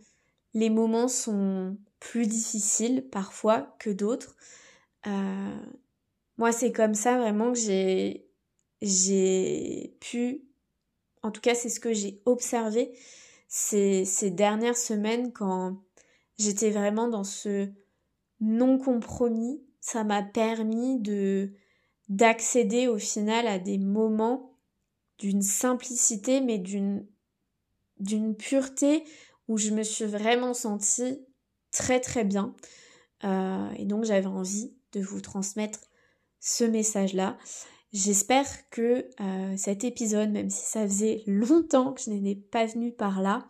les 0.55 0.71
moments 0.71 1.09
sont 1.09 1.77
plus 2.01 2.27
difficiles 2.27 3.09
parfois 3.11 3.75
que 3.79 3.91
d'autres. 3.91 4.37
Euh, 5.07 5.57
moi, 6.37 6.53
c'est 6.53 6.73
comme 6.73 6.95
ça 6.95 7.19
vraiment 7.19 7.53
que 7.53 7.59
j'ai 8.83 9.97
pu, 10.01 10.45
en 11.23 11.31
tout 11.31 11.41
cas, 11.41 11.55
c'est 11.55 11.69
ce 11.69 11.81
que 11.81 11.93
j'ai 11.93 12.21
observé 12.25 12.93
ces, 13.49 14.05
ces 14.05 14.31
dernières 14.31 14.77
semaines 14.77 15.33
quand 15.33 15.77
j'étais 16.39 16.71
vraiment 16.71 17.09
dans 17.09 17.25
ce 17.25 17.69
non 18.41 18.79
compromis. 18.79 19.63
Ça 19.81 20.05
m'a 20.05 20.23
permis 20.23 21.01
de 21.01 21.53
d'accéder 22.09 22.89
au 22.89 22.99
final 22.99 23.47
à 23.47 23.59
des 23.59 23.77
moments 23.77 24.58
d'une 25.19 25.43
simplicité, 25.43 26.41
mais 26.41 26.59
d'une 26.59 27.07
d'une 27.99 28.37
pureté 28.37 29.05
où 29.49 29.57
je 29.57 29.71
me 29.71 29.83
suis 29.83 30.05
vraiment 30.05 30.55
sentie 30.55 31.19
très 31.73 32.01
très 32.01 32.25
bien. 32.25 32.55
Euh, 33.25 33.71
et 33.77 33.85
donc 33.85 34.05
j'avais 34.05 34.27
envie 34.27 34.73
de 34.93 35.01
vous 35.01 35.21
transmettre 35.21 35.81
ce 36.41 36.65
message-là. 36.65 37.37
J'espère 37.93 38.47
que 38.71 39.09
euh, 39.21 39.57
cet 39.57 39.85
épisode, 39.85 40.31
même 40.31 40.51
si 40.51 40.65
ça 40.65 40.87
faisait 40.87 41.23
longtemps 41.27 41.93
que 41.93 42.03
je 42.03 42.11
n'étais 42.11 42.41
pas 42.41 42.67
venue 42.67 42.93
par 42.93 43.21
là, 43.23 43.47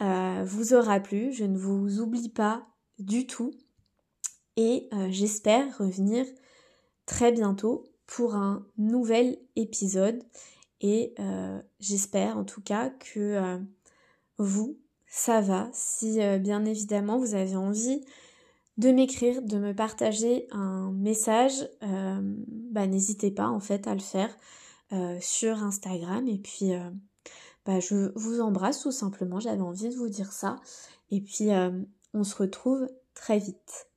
euh, 0.00 0.44
vous 0.44 0.74
aura 0.74 1.00
plu. 1.00 1.32
Je 1.32 1.44
ne 1.44 1.56
vous 1.56 2.00
oublie 2.00 2.28
pas 2.28 2.66
du 2.98 3.26
tout. 3.26 3.52
Et 4.56 4.90
j'espère 5.10 5.78
revenir 5.78 6.26
très 7.06 7.30
bientôt 7.30 7.84
pour 8.06 8.34
un 8.34 8.66
nouvel 8.76 9.38
épisode. 9.54 10.20
Et 10.80 11.14
euh, 11.18 11.60
j'espère 11.80 12.38
en 12.38 12.44
tout 12.44 12.60
cas 12.60 12.90
que 12.90 13.18
euh, 13.18 13.58
vous, 14.38 14.78
ça 15.06 15.40
va. 15.40 15.68
Si 15.72 16.22
euh, 16.22 16.38
bien 16.38 16.64
évidemment 16.64 17.18
vous 17.18 17.34
avez 17.34 17.56
envie 17.56 18.00
de 18.76 18.92
m'écrire, 18.92 19.42
de 19.42 19.58
me 19.58 19.74
partager 19.74 20.46
un 20.52 20.92
message, 20.92 21.68
bah, 21.80 22.86
n'hésitez 22.86 23.32
pas 23.32 23.48
en 23.48 23.58
fait 23.58 23.88
à 23.88 23.94
le 23.94 24.00
faire 24.00 24.30
sur 25.20 25.64
Instagram. 25.64 26.28
Et 26.28 26.38
puis 26.38 26.70
bah, 27.66 27.80
je 27.80 28.12
vous 28.14 28.40
embrasse 28.40 28.82
tout 28.82 28.92
simplement, 28.92 29.40
j'avais 29.40 29.62
envie 29.62 29.88
de 29.88 29.96
vous 29.96 30.08
dire 30.08 30.30
ça. 30.30 30.60
Et 31.10 31.20
puis 31.20 31.48
on 32.14 32.22
se 32.22 32.36
retrouve 32.36 32.88
très 33.14 33.40
vite. 33.40 33.88